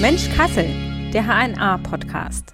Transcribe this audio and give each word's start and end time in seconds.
Mensch 0.00 0.28
Kassel, 0.34 0.66
der 1.12 1.22
HNA-Podcast. 1.22 2.52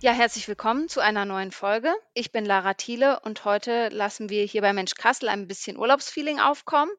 Ja, 0.00 0.12
herzlich 0.12 0.46
willkommen 0.46 0.90
zu 0.90 1.00
einer 1.00 1.24
neuen 1.24 1.52
Folge. 1.52 1.90
Ich 2.12 2.30
bin 2.30 2.44
Lara 2.44 2.74
Thiele 2.74 3.20
und 3.20 3.46
heute 3.46 3.88
lassen 3.88 4.28
wir 4.28 4.44
hier 4.44 4.60
bei 4.60 4.74
Mensch 4.74 4.92
Kassel 4.92 5.30
ein 5.30 5.48
bisschen 5.48 5.78
Urlaubsfeeling 5.78 6.38
aufkommen. 6.38 6.92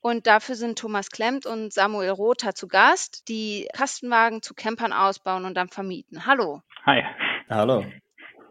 Und 0.00 0.26
dafür 0.26 0.56
sind 0.56 0.80
Thomas 0.80 1.10
Klemmt 1.10 1.46
und 1.46 1.72
Samuel 1.72 2.10
Rother 2.10 2.56
zu 2.56 2.66
Gast, 2.66 3.28
die 3.28 3.68
Kastenwagen 3.72 4.42
zu 4.42 4.54
Campern 4.54 4.92
ausbauen 4.92 5.44
und 5.44 5.54
dann 5.54 5.68
vermieten. 5.68 6.26
Hallo. 6.26 6.62
Hi. 6.84 7.04
Hallo. 7.48 7.84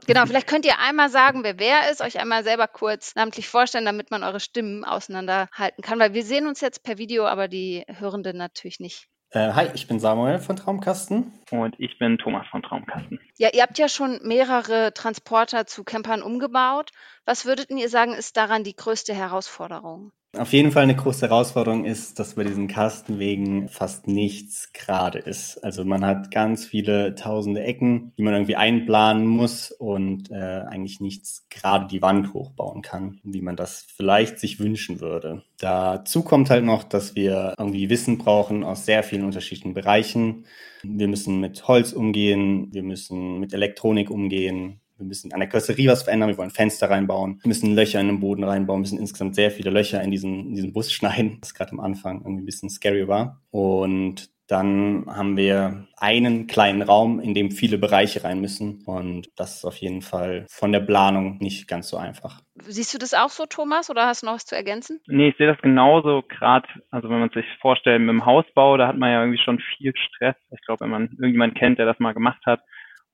Genau, 0.08 0.26
vielleicht 0.26 0.48
könnt 0.48 0.66
ihr 0.66 0.80
einmal 0.80 1.10
sagen, 1.10 1.44
wer 1.44 1.60
wer 1.60 1.92
ist, 1.92 2.02
euch 2.02 2.20
einmal 2.20 2.44
selber 2.44 2.68
kurz 2.68 3.16
namentlich 3.16 3.48
vorstellen, 3.48 3.86
damit 3.86 4.12
man 4.12 4.24
eure 4.24 4.40
Stimmen 4.40 4.84
auseinanderhalten 4.84 5.82
kann, 5.82 6.00
weil 6.00 6.14
wir 6.14 6.24
sehen 6.24 6.48
uns 6.48 6.62
jetzt 6.62 6.84
per 6.84 6.98
Video, 6.98 7.26
aber 7.26 7.48
die 7.48 7.84
Hörenden 7.88 8.38
natürlich 8.38 8.80
nicht. 8.80 9.08
Äh, 9.32 9.52
hi, 9.52 9.68
ich 9.74 9.88
bin 9.88 10.00
Samuel 10.00 10.40
von 10.40 10.56
Traumkasten. 10.56 11.34
Und 11.52 11.76
ich 11.78 11.98
bin 12.00 12.18
Thomas 12.18 12.48
von 12.48 12.64
Traumkasten. 12.64 13.20
Ja, 13.38 13.50
ihr 13.54 13.64
habt 13.64 13.78
ja 13.78 13.90
schon 13.90 14.20
mehrere 14.24 14.94
Transporter 14.94 15.66
zu 15.66 15.84
Campern 15.84 16.22
umgebaut. 16.22 16.92
Was 17.26 17.46
würdet 17.46 17.70
ihr 17.70 17.90
sagen, 17.90 18.14
ist 18.14 18.38
daran 18.38 18.64
die 18.64 18.76
größte 18.76 19.14
Herausforderung? 19.14 20.12
Auf 20.38 20.52
jeden 20.52 20.72
Fall 20.72 20.84
eine 20.84 20.96
große 20.96 21.28
Herausforderung 21.28 21.86
ist, 21.86 22.20
dass 22.20 22.36
bei 22.36 22.44
diesen 22.44 22.68
Kastenwegen 22.68 23.70
fast 23.70 24.08
nichts 24.08 24.74
gerade 24.74 25.20
ist. 25.20 25.64
Also 25.64 25.86
man 25.86 26.06
hat 26.06 26.30
ganz 26.30 26.66
viele 26.66 27.16
tausende 27.16 27.64
Ecken, 27.64 28.12
die 28.18 28.24
man 28.24 28.34
irgendwie 28.34 28.58
einplanen 28.58 29.26
muss 29.26 29.72
und 29.72 30.32
äh, 30.32 30.36
eigentlich 30.36 31.00
nichts 31.00 31.48
gerade 31.50 31.88
die 31.88 32.02
Wand 32.02 32.34
hochbauen 32.34 32.82
kann, 32.82 33.20
wie 33.24 33.42
man 33.42 33.56
das 33.56 33.86
vielleicht 33.96 34.40
sich 34.40 34.60
wünschen 34.60 35.00
würde. 35.00 35.44
Dazu 35.58 36.22
kommt 36.22 36.50
halt 36.50 36.66
noch, 36.66 36.84
dass 36.84 37.16
wir 37.16 37.54
irgendwie 37.58 37.90
Wissen 37.90 38.18
brauchen 38.18 38.66
aus 38.66 38.86
sehr 38.86 39.04
vielen 39.04 39.24
unterschiedlichen 39.24 39.74
Bereichen. 39.74 40.46
Wir 40.84 41.08
müssen 41.08 41.40
mit 41.40 41.68
Holz 41.68 41.94
umgehen, 41.94 42.74
wir 42.74 42.84
müssen 42.84 43.40
mit 43.40 43.54
Elektronik 43.54 44.12
umgehen, 44.12 44.82
wir 44.98 45.06
müssen 45.06 45.34
an 45.34 45.40
der 45.40 45.50
Karosserie 45.50 45.90
was 45.90 46.04
verändern, 46.04 46.30
wir 46.30 46.38
wollen 46.38 46.52
Fenster 46.52 46.90
reinbauen, 46.90 47.40
wir 47.42 47.48
müssen 47.48 47.76
Löcher 47.76 48.00
in 48.00 48.08
den 48.08 48.20
Boden 48.20 48.44
reinbauen, 48.44 48.80
wir 48.80 48.82
müssen 48.82 49.00
insgesamt 49.00 49.36
sehr 49.36 49.52
viele 49.52 49.70
Löcher 49.70 50.02
in 50.02 50.12
diesen, 50.12 50.48
in 50.48 50.56
diesen 50.56 50.74
Bus 50.74 50.92
schneiden, 50.94 51.38
was 51.42 51.54
gerade 51.54 51.72
am 51.72 51.80
Anfang 51.80 52.22
irgendwie 52.22 52.44
ein 52.44 52.46
bisschen 52.46 52.70
scary 52.70 53.08
war. 53.08 53.42
Und 53.52 54.30
dann 54.48 55.06
haben 55.08 55.38
wir 55.38 55.88
einen 55.98 56.46
kleinen 56.46 56.84
Raum, 56.84 57.20
in 57.20 57.34
dem 57.34 57.50
viele 57.50 57.78
Bereiche 57.78 58.24
rein 58.24 58.42
müssen. 58.42 58.84
Und 58.86 59.30
das 59.36 59.58
ist 59.58 59.66
auf 59.66 59.78
jeden 59.78 60.02
Fall 60.02 60.46
von 60.50 60.72
der 60.72 60.82
Planung 60.82 61.38
nicht 61.40 61.68
ganz 61.68 61.90
so 61.90 61.98
einfach. 61.98 62.42
Siehst 62.62 62.94
du 62.94 63.00
das 63.00 63.14
auch 63.14 63.30
so, 63.30 63.46
Thomas, 63.48 63.90
oder 63.90 64.06
hast 64.06 64.22
du 64.22 64.28
noch 64.28 64.36
was 64.36 64.46
zu 64.46 64.56
ergänzen? 64.56 65.02
Nee, 65.08 65.30
ich 65.30 65.38
sehe 65.38 65.48
das 65.48 65.60
genauso. 65.62 66.24
Gerade, 66.28 66.68
also 66.92 67.10
wenn 67.10 67.20
man 67.20 67.32
sich 67.32 67.46
vorstellt, 67.60 68.02
mit 68.02 68.10
dem 68.10 68.26
Hausbau, 68.26 68.78
da 68.78 68.88
hat 68.88 68.98
man 68.98 69.12
ja 69.12 69.22
irgendwie 69.22 69.44
schon 69.44 69.60
viel 69.78 69.94
Stress. 69.96 70.36
Ich 70.52 70.64
glaube, 70.66 70.82
wenn 70.82 70.92
man 70.92 71.10
irgendjemanden 71.14 71.58
kennt, 71.58 71.80
der 71.80 71.88
das 71.88 72.00
mal 72.00 72.14
gemacht 72.14 72.46
hat, 72.46 72.62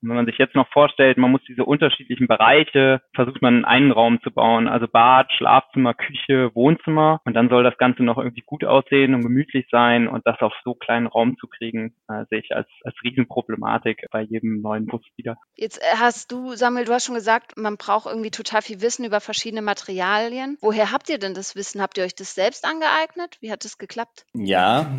und 0.01 0.09
wenn 0.09 0.15
man 0.15 0.25
sich 0.25 0.37
jetzt 0.37 0.55
noch 0.55 0.67
vorstellt, 0.69 1.17
man 1.17 1.31
muss 1.31 1.41
diese 1.47 1.63
unterschiedlichen 1.63 2.27
Bereiche, 2.27 3.01
versucht 3.13 3.41
man 3.41 3.65
einen 3.65 3.91
Raum 3.91 4.19
zu 4.23 4.31
bauen, 4.31 4.67
also 4.67 4.87
Bad, 4.87 5.31
Schlafzimmer, 5.31 5.93
Küche, 5.93 6.51
Wohnzimmer 6.55 7.21
und 7.25 7.33
dann 7.35 7.49
soll 7.49 7.63
das 7.63 7.77
Ganze 7.77 8.03
noch 8.03 8.17
irgendwie 8.17 8.43
gut 8.45 8.63
aussehen 8.63 9.13
und 9.13 9.21
gemütlich 9.21 9.67
sein 9.69 10.07
und 10.07 10.25
das 10.25 10.39
auf 10.41 10.53
so 10.63 10.73
kleinen 10.73 11.07
Raum 11.07 11.37
zu 11.39 11.47
kriegen, 11.47 11.93
äh, 12.07 12.25
sehe 12.29 12.39
ich 12.39 12.55
als, 12.55 12.67
als 12.83 12.95
Riesenproblematik 13.03 14.05
bei 14.11 14.21
jedem 14.21 14.61
neuen 14.61 14.85
Bus 14.85 15.01
wieder. 15.15 15.37
Jetzt 15.55 15.79
äh, 15.79 15.97
hast 15.97 16.31
du, 16.31 16.55
Samuel, 16.55 16.85
du 16.85 16.93
hast 16.93 17.05
schon 17.05 17.15
gesagt, 17.15 17.57
man 17.57 17.77
braucht 17.77 18.07
irgendwie 18.07 18.31
total 18.31 18.61
viel 18.61 18.81
Wissen 18.81 19.05
über 19.05 19.19
verschiedene 19.19 19.61
Materialien. 19.61 20.57
Woher 20.61 20.91
habt 20.91 21.09
ihr 21.09 21.19
denn 21.19 21.33
das 21.33 21.55
Wissen? 21.55 21.81
Habt 21.81 21.97
ihr 21.97 22.03
euch 22.03 22.15
das 22.15 22.35
selbst 22.35 22.65
angeeignet? 22.65 23.37
Wie 23.41 23.51
hat 23.51 23.65
das 23.65 23.77
geklappt? 23.77 24.25
Ja, 24.33 24.91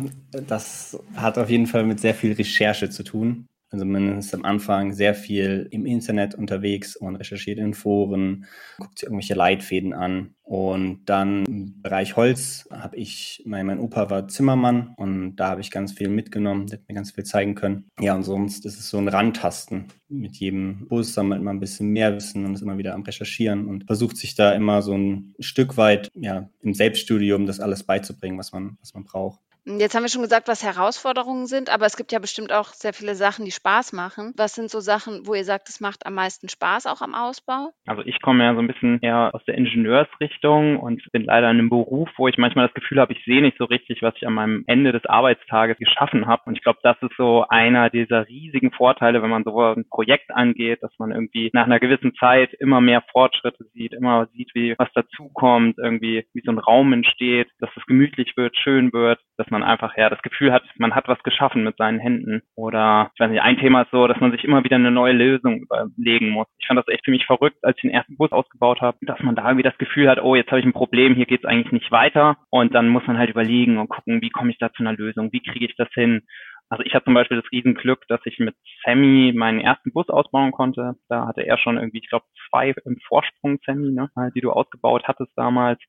das 0.47 1.03
hat 1.15 1.37
auf 1.37 1.49
jeden 1.49 1.67
Fall 1.67 1.83
mit 1.83 1.99
sehr 1.99 2.13
viel 2.13 2.33
Recherche 2.33 2.89
zu 2.89 3.03
tun. 3.03 3.47
Also 3.73 3.85
man 3.85 4.23
am 4.33 4.45
Anfang 4.45 4.93
sehr 4.93 5.15
viel 5.15 5.67
im 5.71 5.87
Internet 5.87 6.35
unterwegs 6.35 6.95
und 6.95 7.15
recherchiert 7.15 7.57
in 7.57 7.73
Foren, 7.73 8.45
guckt 8.77 8.99
sich 8.99 9.07
irgendwelche 9.07 9.33
Leitfäden 9.33 9.93
an. 9.93 10.35
Und 10.43 11.05
dann 11.05 11.43
im 11.45 11.81
Bereich 11.81 12.15
Holz 12.15 12.67
habe 12.69 12.97
ich, 12.97 13.41
mein, 13.47 13.65
mein 13.65 13.79
Opa 13.79 14.11
war 14.11 14.27
Zimmermann 14.27 14.93
und 14.97 15.37
da 15.37 15.49
habe 15.49 15.61
ich 15.61 15.71
ganz 15.71 15.91
viel 15.91 16.07
mitgenommen, 16.07 16.67
der 16.67 16.77
hat 16.77 16.87
mir 16.87 16.93
ganz 16.93 17.11
viel 17.11 17.23
zeigen 17.23 17.55
können. 17.55 17.85
Ja, 17.99 18.13
und 18.13 18.21
sonst 18.21 18.63
ist 18.67 18.77
es 18.77 18.91
so 18.91 18.99
ein 18.99 19.07
Randtasten. 19.07 19.85
Mit 20.07 20.35
jedem 20.35 20.87
Bus 20.87 21.15
sammelt 21.15 21.41
man 21.41 21.55
ein 21.57 21.59
bisschen 21.59 21.89
mehr 21.89 22.13
Wissen 22.13 22.45
und 22.45 22.53
ist 22.53 22.61
immer 22.61 22.77
wieder 22.77 22.93
am 22.93 23.01
Recherchieren 23.01 23.65
und 23.67 23.85
versucht 23.85 24.17
sich 24.17 24.35
da 24.35 24.51
immer 24.51 24.83
so 24.83 24.95
ein 24.95 25.33
Stück 25.39 25.77
weit 25.77 26.11
ja, 26.13 26.47
im 26.61 26.75
Selbststudium 26.75 27.47
das 27.47 27.59
alles 27.59 27.83
beizubringen, 27.83 28.37
was 28.37 28.51
man, 28.51 28.77
was 28.81 28.93
man 28.93 29.03
braucht. 29.03 29.39
Jetzt 29.65 29.95
haben 29.95 30.03
wir 30.03 30.09
schon 30.09 30.21
gesagt, 30.21 30.49
was 30.49 30.61
Herausforderungen 30.61 31.45
sind, 31.45 31.73
aber 31.73 31.85
es 31.85 31.95
gibt 31.95 32.11
ja 32.11 32.19
bestimmt 32.19 32.51
auch 32.51 32.67
sehr 32.67 32.91
viele 32.91 33.15
Sachen, 33.15 33.45
die 33.45 33.51
Spaß 33.51 33.93
machen. 33.93 34.33
Was 34.35 34.55
sind 34.55 34.69
so 34.69 34.81
Sachen, 34.81 35.25
wo 35.25 35.35
ihr 35.35 35.45
sagt, 35.45 35.69
es 35.69 35.79
macht 35.79 36.05
am 36.05 36.15
meisten 36.15 36.49
Spaß 36.49 36.85
auch 36.85 37.01
am 37.01 37.15
Ausbau? 37.15 37.71
Also 37.87 38.01
ich 38.05 38.21
komme 38.21 38.43
ja 38.43 38.55
so 38.55 38.59
ein 38.59 38.67
bisschen 38.67 38.99
eher 39.01 39.33
aus 39.33 39.43
der 39.45 39.55
Ingenieursrichtung 39.55 40.77
und 40.77 41.01
bin 41.13 41.23
leider 41.23 41.49
in 41.49 41.59
einem 41.59 41.69
Beruf, 41.69 42.09
wo 42.17 42.27
ich 42.27 42.37
manchmal 42.37 42.67
das 42.67 42.73
Gefühl 42.73 42.99
habe, 42.99 43.13
ich 43.13 43.23
sehe 43.23 43.41
nicht 43.41 43.57
so 43.57 43.63
richtig, 43.63 44.01
was 44.01 44.13
ich 44.17 44.27
an 44.27 44.33
meinem 44.33 44.65
Ende 44.67 44.91
des 44.91 45.05
Arbeitstages 45.05 45.77
geschaffen 45.77 46.27
habe. 46.27 46.43
Und 46.45 46.57
ich 46.57 46.63
glaube, 46.63 46.79
das 46.83 46.97
ist 47.01 47.15
so 47.15 47.45
einer 47.47 47.89
dieser 47.89 48.27
riesigen 48.27 48.71
Vorteile, 48.71 49.23
wenn 49.23 49.29
man 49.29 49.45
so 49.45 49.57
ein 49.61 49.87
Projekt 49.89 50.29
angeht, 50.31 50.83
dass 50.83 50.91
man 50.97 51.11
irgendwie 51.11 51.51
nach 51.53 51.65
einer 51.65 51.79
gewissen 51.79 52.13
Zeit 52.15 52.53
immer 52.59 52.81
mehr 52.81 53.01
Fortschritte 53.13 53.63
sieht, 53.73 53.93
immer 53.93 54.27
sieht, 54.33 54.49
wie 54.55 54.75
was 54.77 54.91
dazukommt, 54.93 55.77
irgendwie 55.77 56.25
wie 56.33 56.41
so 56.43 56.51
ein 56.51 56.59
Raum 56.59 56.91
entsteht, 56.91 57.47
dass 57.59 57.69
es 57.77 57.85
gemütlich 57.85 58.35
wird, 58.35 58.57
schön 58.57 58.91
wird, 58.91 59.19
dass 59.37 59.49
man 59.53 59.63
einfach 59.63 59.95
ja 59.95 60.09
das 60.09 60.21
Gefühl 60.21 60.51
hat, 60.51 60.63
man 60.77 60.93
hat 60.93 61.07
was 61.07 61.23
geschaffen 61.23 61.63
mit 61.63 61.77
seinen 61.77 61.99
Händen. 61.99 62.41
Oder 62.55 63.11
ich 63.13 63.19
weiß 63.21 63.31
nicht, 63.31 63.41
ein 63.41 63.57
Thema 63.57 63.83
ist 63.83 63.91
so, 63.91 64.07
dass 64.07 64.19
man 64.19 64.31
sich 64.31 64.43
immer 64.43 64.63
wieder 64.65 64.75
eine 64.75 64.91
neue 64.91 65.13
Lösung 65.13 65.61
überlegen 65.61 66.29
muss. 66.31 66.47
Ich 66.59 66.67
fand 66.67 66.77
das 66.77 66.87
echt 66.89 67.05
für 67.05 67.11
mich 67.11 67.25
verrückt, 67.25 67.57
als 67.61 67.77
ich 67.77 67.83
den 67.83 67.91
ersten 67.91 68.17
Bus 68.17 68.31
ausgebaut 68.31 68.81
habe, 68.81 68.97
dass 69.01 69.21
man 69.21 69.35
da 69.35 69.43
irgendwie 69.43 69.63
das 69.63 69.77
Gefühl 69.77 70.09
hat, 70.09 70.21
oh, 70.21 70.35
jetzt 70.35 70.51
habe 70.51 70.59
ich 70.59 70.65
ein 70.65 70.73
Problem, 70.73 71.15
hier 71.15 71.25
geht 71.25 71.43
es 71.43 71.49
eigentlich 71.49 71.71
nicht 71.71 71.91
weiter. 71.91 72.37
Und 72.49 72.75
dann 72.75 72.89
muss 72.89 73.07
man 73.07 73.17
halt 73.17 73.29
überlegen 73.29 73.77
und 73.77 73.87
gucken, 73.87 74.21
wie 74.21 74.29
komme 74.29 74.51
ich 74.51 74.57
da 74.57 74.73
zu 74.73 74.83
einer 74.83 74.93
Lösung, 74.93 75.31
wie 75.31 75.41
kriege 75.41 75.65
ich 75.65 75.75
das 75.77 75.89
hin. 75.93 76.23
Also 76.69 76.83
ich 76.85 76.95
hatte 76.95 77.05
zum 77.05 77.13
Beispiel 77.13 77.39
das 77.39 77.51
Riesenglück, 77.51 78.07
dass 78.07 78.21
ich 78.25 78.39
mit 78.39 78.55
Sammy 78.83 79.31
meinen 79.35 79.59
ersten 79.59 79.93
Bus 79.93 80.09
ausbauen 80.09 80.51
konnte. 80.51 80.95
Da 81.07 81.27
hatte 81.27 81.45
er 81.45 81.57
schon 81.59 81.77
irgendwie, 81.77 81.99
ich 81.99 82.09
glaube, 82.09 82.25
zwei 82.49 82.73
im 82.85 82.97
Vorsprung, 83.07 83.59
Sammy, 83.65 83.91
ne, 83.91 84.09
die 84.35 84.41
du 84.41 84.51
ausgebaut 84.51 85.03
hattest 85.05 85.31
damals. 85.35 85.79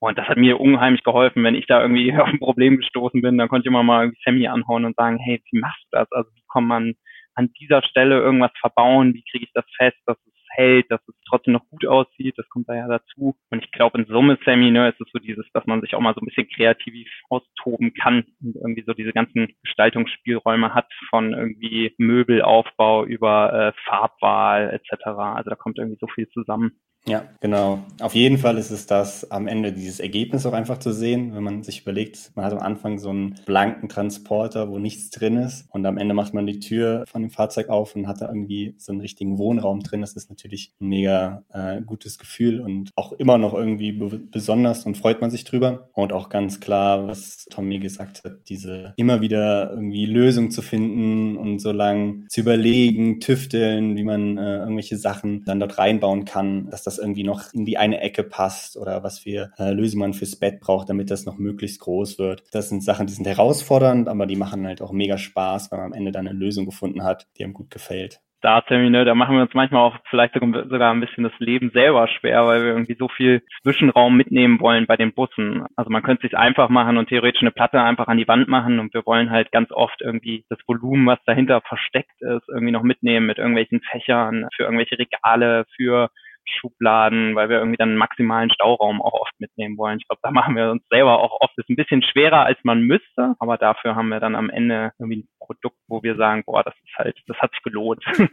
Und 0.00 0.16
das 0.16 0.26
hat 0.28 0.38
mir 0.38 0.58
unheimlich 0.58 1.04
geholfen, 1.04 1.44
wenn 1.44 1.54
ich 1.54 1.66
da 1.66 1.82
irgendwie 1.82 2.12
auf 2.18 2.28
ein 2.28 2.40
Problem 2.40 2.78
gestoßen 2.78 3.20
bin, 3.20 3.38
dann 3.38 3.48
konnte 3.48 3.66
ich 3.66 3.70
immer 3.70 3.82
mal 3.82 4.04
irgendwie 4.04 4.22
Sammy 4.24 4.48
anhauen 4.48 4.84
und 4.84 4.96
sagen, 4.96 5.18
hey, 5.18 5.42
wie 5.50 5.60
machst 5.60 5.84
du 5.84 5.98
das? 5.98 6.10
Also 6.10 6.30
wie 6.34 6.42
kann 6.52 6.64
man 6.64 6.94
an 7.34 7.52
dieser 7.60 7.82
Stelle 7.82 8.18
irgendwas 8.18 8.52
verbauen? 8.58 9.14
Wie 9.14 9.24
kriege 9.30 9.44
ich 9.44 9.52
das 9.52 9.64
fest, 9.76 9.98
dass 10.06 10.16
es 10.26 10.32
hält, 10.52 10.90
dass 10.90 11.00
es 11.06 11.14
trotzdem 11.28 11.52
noch 11.52 11.68
gut 11.68 11.86
aussieht? 11.86 12.36
Das 12.38 12.48
kommt 12.48 12.68
da 12.68 12.74
ja 12.74 12.88
dazu. 12.88 13.36
Und 13.50 13.64
ich 13.64 13.70
glaube, 13.72 13.98
in 13.98 14.06
Summe, 14.06 14.38
Sammy, 14.44 14.70
ne, 14.70 14.88
ist 14.88 15.00
es 15.00 15.08
so 15.12 15.18
dieses, 15.18 15.46
dass 15.52 15.66
man 15.66 15.80
sich 15.80 15.94
auch 15.94 16.00
mal 16.00 16.14
so 16.14 16.20
ein 16.20 16.26
bisschen 16.26 16.48
kreativ 16.48 17.08
austoben 17.28 17.92
kann 17.94 18.24
und 18.42 18.56
irgendwie 18.56 18.84
so 18.86 18.94
diese 18.94 19.12
ganzen 19.12 19.54
Gestaltungsspielräume 19.62 20.74
hat 20.74 20.88
von 21.10 21.32
irgendwie 21.34 21.94
Möbelaufbau 21.98 23.04
über 23.04 23.52
äh, 23.52 23.72
Farbwahl 23.84 24.70
etc. 24.70 25.06
Also 25.06 25.50
da 25.50 25.56
kommt 25.56 25.78
irgendwie 25.78 25.98
so 26.00 26.08
viel 26.08 26.28
zusammen. 26.30 26.80
Ja, 27.06 27.24
genau. 27.40 27.80
Auf 28.00 28.14
jeden 28.14 28.36
Fall 28.36 28.58
ist 28.58 28.70
es 28.70 28.86
das, 28.86 29.30
am 29.30 29.48
Ende 29.48 29.72
dieses 29.72 30.00
Ergebnis 30.00 30.44
auch 30.44 30.52
einfach 30.52 30.78
zu 30.78 30.92
sehen, 30.92 31.34
wenn 31.34 31.42
man 31.42 31.62
sich 31.62 31.80
überlegt, 31.80 32.30
man 32.34 32.44
hat 32.44 32.52
am 32.52 32.58
Anfang 32.58 32.98
so 32.98 33.08
einen 33.08 33.36
blanken 33.46 33.88
Transporter, 33.88 34.70
wo 34.70 34.78
nichts 34.78 35.08
drin 35.08 35.36
ist 35.36 35.66
und 35.70 35.86
am 35.86 35.96
Ende 35.96 36.14
macht 36.14 36.34
man 36.34 36.46
die 36.46 36.60
Tür 36.60 37.04
von 37.08 37.22
dem 37.22 37.30
Fahrzeug 37.30 37.70
auf 37.70 37.96
und 37.96 38.06
hat 38.06 38.20
da 38.20 38.28
irgendwie 38.28 38.74
so 38.76 38.92
einen 38.92 39.00
richtigen 39.00 39.38
Wohnraum 39.38 39.80
drin. 39.80 40.02
Das 40.02 40.12
ist 40.12 40.28
natürlich 40.28 40.74
ein 40.80 40.88
mega 40.88 41.42
äh, 41.52 41.80
gutes 41.80 42.18
Gefühl 42.18 42.60
und 42.60 42.90
auch 42.96 43.12
immer 43.12 43.38
noch 43.38 43.54
irgendwie 43.54 43.92
besonders 43.92 44.84
und 44.84 44.98
freut 44.98 45.22
man 45.22 45.30
sich 45.30 45.44
drüber. 45.44 45.88
Und 45.94 46.12
auch 46.12 46.28
ganz 46.28 46.60
klar, 46.60 47.06
was 47.06 47.46
Tommy 47.50 47.78
gesagt 47.78 48.24
hat, 48.24 48.48
diese 48.48 48.92
immer 48.96 49.22
wieder 49.22 49.70
irgendwie 49.70 50.04
Lösung 50.04 50.50
zu 50.50 50.60
finden 50.60 51.38
und 51.38 51.60
so 51.60 51.72
lang 51.72 52.26
zu 52.28 52.42
überlegen, 52.42 53.20
tüfteln, 53.20 53.96
wie 53.96 54.04
man 54.04 54.36
äh, 54.36 54.58
irgendwelche 54.58 54.98
Sachen 54.98 55.44
dann 55.44 55.60
dort 55.60 55.78
reinbauen 55.78 56.26
kann, 56.26 56.68
dass 56.70 56.82
das 56.82 56.89
das 56.90 56.98
irgendwie 56.98 57.24
noch 57.24 57.52
in 57.54 57.64
die 57.64 57.78
eine 57.78 58.00
Ecke 58.00 58.24
passt 58.24 58.76
oder 58.76 59.04
was 59.04 59.20
für 59.20 59.52
äh, 59.58 59.70
Lösungen 59.70 60.00
man 60.00 60.14
fürs 60.14 60.36
Bett 60.36 60.60
braucht, 60.60 60.88
damit 60.88 61.10
das 61.10 61.24
noch 61.24 61.38
möglichst 61.38 61.80
groß 61.80 62.18
wird. 62.18 62.42
Das 62.52 62.68
sind 62.68 62.82
Sachen, 62.82 63.06
die 63.06 63.12
sind 63.12 63.26
herausfordernd, 63.26 64.08
aber 64.08 64.26
die 64.26 64.36
machen 64.36 64.66
halt 64.66 64.82
auch 64.82 64.92
mega 64.92 65.18
Spaß, 65.18 65.70
weil 65.70 65.78
man 65.78 65.92
am 65.92 65.92
Ende 65.92 66.10
dann 66.10 66.26
eine 66.26 66.38
Lösung 66.38 66.66
gefunden 66.66 67.04
hat, 67.04 67.28
die 67.36 67.44
einem 67.44 67.54
gut 67.54 67.70
gefällt. 67.70 68.20
Starttermine, 68.38 69.04
da 69.04 69.14
machen 69.14 69.36
wir 69.36 69.42
uns 69.42 69.52
manchmal 69.52 69.82
auch 69.82 69.96
vielleicht 70.08 70.32
sogar 70.32 70.94
ein 70.94 71.00
bisschen 71.00 71.24
das 71.24 71.38
Leben 71.40 71.70
selber 71.74 72.08
schwer, 72.08 72.46
weil 72.46 72.62
wir 72.62 72.70
irgendwie 72.70 72.96
so 72.98 73.08
viel 73.08 73.42
Zwischenraum 73.62 74.16
mitnehmen 74.16 74.60
wollen 74.60 74.86
bei 74.86 74.96
den 74.96 75.12
Bussen. 75.12 75.66
Also 75.76 75.90
man 75.90 76.02
könnte 76.02 76.24
es 76.24 76.30
sich 76.30 76.38
einfach 76.38 76.70
machen 76.70 76.96
und 76.96 77.10
theoretisch 77.10 77.42
eine 77.42 77.50
Platte 77.50 77.82
einfach 77.82 78.08
an 78.08 78.16
die 78.16 78.26
Wand 78.26 78.48
machen 78.48 78.80
und 78.80 78.94
wir 78.94 79.04
wollen 79.04 79.30
halt 79.30 79.52
ganz 79.52 79.70
oft 79.72 80.00
irgendwie 80.00 80.46
das 80.48 80.58
Volumen, 80.66 81.06
was 81.06 81.18
dahinter 81.26 81.60
versteckt 81.60 82.22
ist, 82.22 82.48
irgendwie 82.48 82.72
noch 82.72 82.82
mitnehmen 82.82 83.26
mit 83.26 83.36
irgendwelchen 83.36 83.82
Fächern 83.82 84.48
für 84.56 84.62
irgendwelche 84.62 84.98
Regale, 84.98 85.66
für 85.76 86.10
Schubladen, 86.44 87.34
weil 87.36 87.48
wir 87.48 87.58
irgendwie 87.58 87.76
dann 87.76 87.90
einen 87.90 87.98
maximalen 87.98 88.50
Stauraum 88.50 89.00
auch 89.00 89.14
oft 89.14 89.32
mitnehmen 89.38 89.76
wollen. 89.78 89.98
Ich 89.98 90.08
glaube, 90.08 90.20
da 90.22 90.30
machen 90.30 90.56
wir 90.56 90.70
uns 90.70 90.82
selber 90.90 91.18
auch 91.20 91.40
oft 91.40 91.50
das 91.56 91.64
ist 91.66 91.70
ein 91.70 91.76
bisschen 91.76 92.02
schwerer, 92.02 92.44
als 92.44 92.58
man 92.62 92.82
müsste, 92.82 93.34
aber 93.38 93.58
dafür 93.58 93.94
haben 93.94 94.08
wir 94.08 94.20
dann 94.20 94.34
am 94.34 94.50
Ende 94.50 94.92
irgendwie 94.98 95.20
ein 95.20 95.28
Produkt, 95.38 95.76
wo 95.88 96.02
wir 96.02 96.16
sagen, 96.16 96.42
boah, 96.44 96.62
das 96.62 96.74
ist 96.84 96.96
halt, 96.96 97.18
das 97.26 97.36
hat 97.38 97.50
sich 97.52 97.62
gelohnt. 97.62 98.04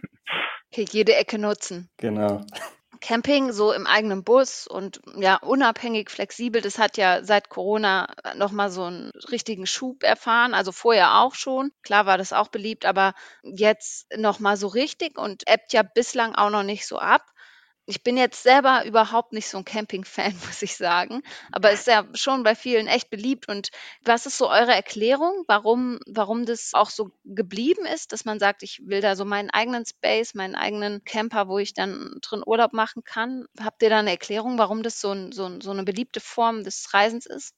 Okay, 0.70 0.86
jede 0.92 1.16
Ecke 1.16 1.40
nutzen. 1.40 1.90
Genau. 1.96 2.42
Camping 3.00 3.54
so 3.54 3.72
im 3.72 3.88
eigenen 3.88 4.24
Bus 4.26 4.68
und 4.68 5.00
ja, 5.16 5.38
unabhängig, 5.38 6.10
flexibel, 6.10 6.62
das 6.62 6.78
hat 6.78 6.98
ja 6.98 7.24
seit 7.24 7.50
Corona 7.50 8.08
nochmal 8.36 8.70
so 8.70 8.84
einen 8.84 9.12
richtigen 9.32 9.66
Schub 9.66 10.04
erfahren. 10.04 10.54
Also 10.54 10.74
vorher 10.74 11.22
auch 11.22 11.36
schon. 11.36 11.72
Klar 11.84 12.06
war 12.06 12.18
das 12.18 12.34
auch 12.34 12.50
beliebt, 12.50 12.86
aber 12.86 13.14
jetzt 13.44 14.08
nochmal 14.18 14.58
so 14.58 14.68
richtig 14.68 15.18
und 15.18 15.44
ebbt 15.48 15.72
ja 15.72 15.84
bislang 15.84 16.36
auch 16.36 16.50
noch 16.50 16.64
nicht 16.64 16.86
so 16.86 17.00
ab. 17.00 17.24
Ich 17.90 18.04
bin 18.04 18.18
jetzt 18.18 18.44
selber 18.44 18.84
überhaupt 18.86 19.32
nicht 19.32 19.48
so 19.48 19.58
ein 19.58 19.66
Camping-Fan, 19.66 20.34
muss 20.46 20.62
ich 20.62 20.76
sagen, 20.76 21.24
aber 21.54 21.72
ist 21.72 21.88
ja 21.88 22.06
schon 22.14 22.44
bei 22.44 22.54
vielen 22.54 22.86
echt 22.88 23.10
beliebt. 23.10 23.48
Und 23.48 23.70
was 24.04 24.26
ist 24.26 24.38
so 24.38 24.50
eure 24.50 24.74
Erklärung, 24.74 25.46
warum, 25.48 26.00
warum 26.06 26.46
das 26.46 26.74
auch 26.74 26.90
so 26.90 27.12
geblieben 27.24 27.86
ist, 27.86 28.12
dass 28.12 28.26
man 28.26 28.40
sagt, 28.40 28.62
ich 28.62 28.82
will 28.86 29.00
da 29.00 29.16
so 29.16 29.24
meinen 29.24 29.50
eigenen 29.50 29.86
Space, 29.86 30.34
meinen 30.36 30.56
eigenen 30.56 31.04
Camper, 31.06 31.48
wo 31.48 31.60
ich 31.60 31.74
dann 31.74 32.20
drin 32.22 32.44
Urlaub 32.46 32.74
machen 32.74 33.04
kann? 33.06 33.46
Habt 33.60 33.82
ihr 33.82 33.90
da 33.90 34.00
eine 34.00 34.12
Erklärung, 34.12 34.58
warum 34.58 34.84
das 34.84 35.00
so, 35.00 35.12
ein, 35.14 35.32
so, 35.32 35.60
so 35.62 35.72
eine 35.72 35.84
beliebte 35.84 36.20
Form 36.20 36.64
des 36.66 36.94
Reisens 36.94 37.26
ist? 37.26 37.56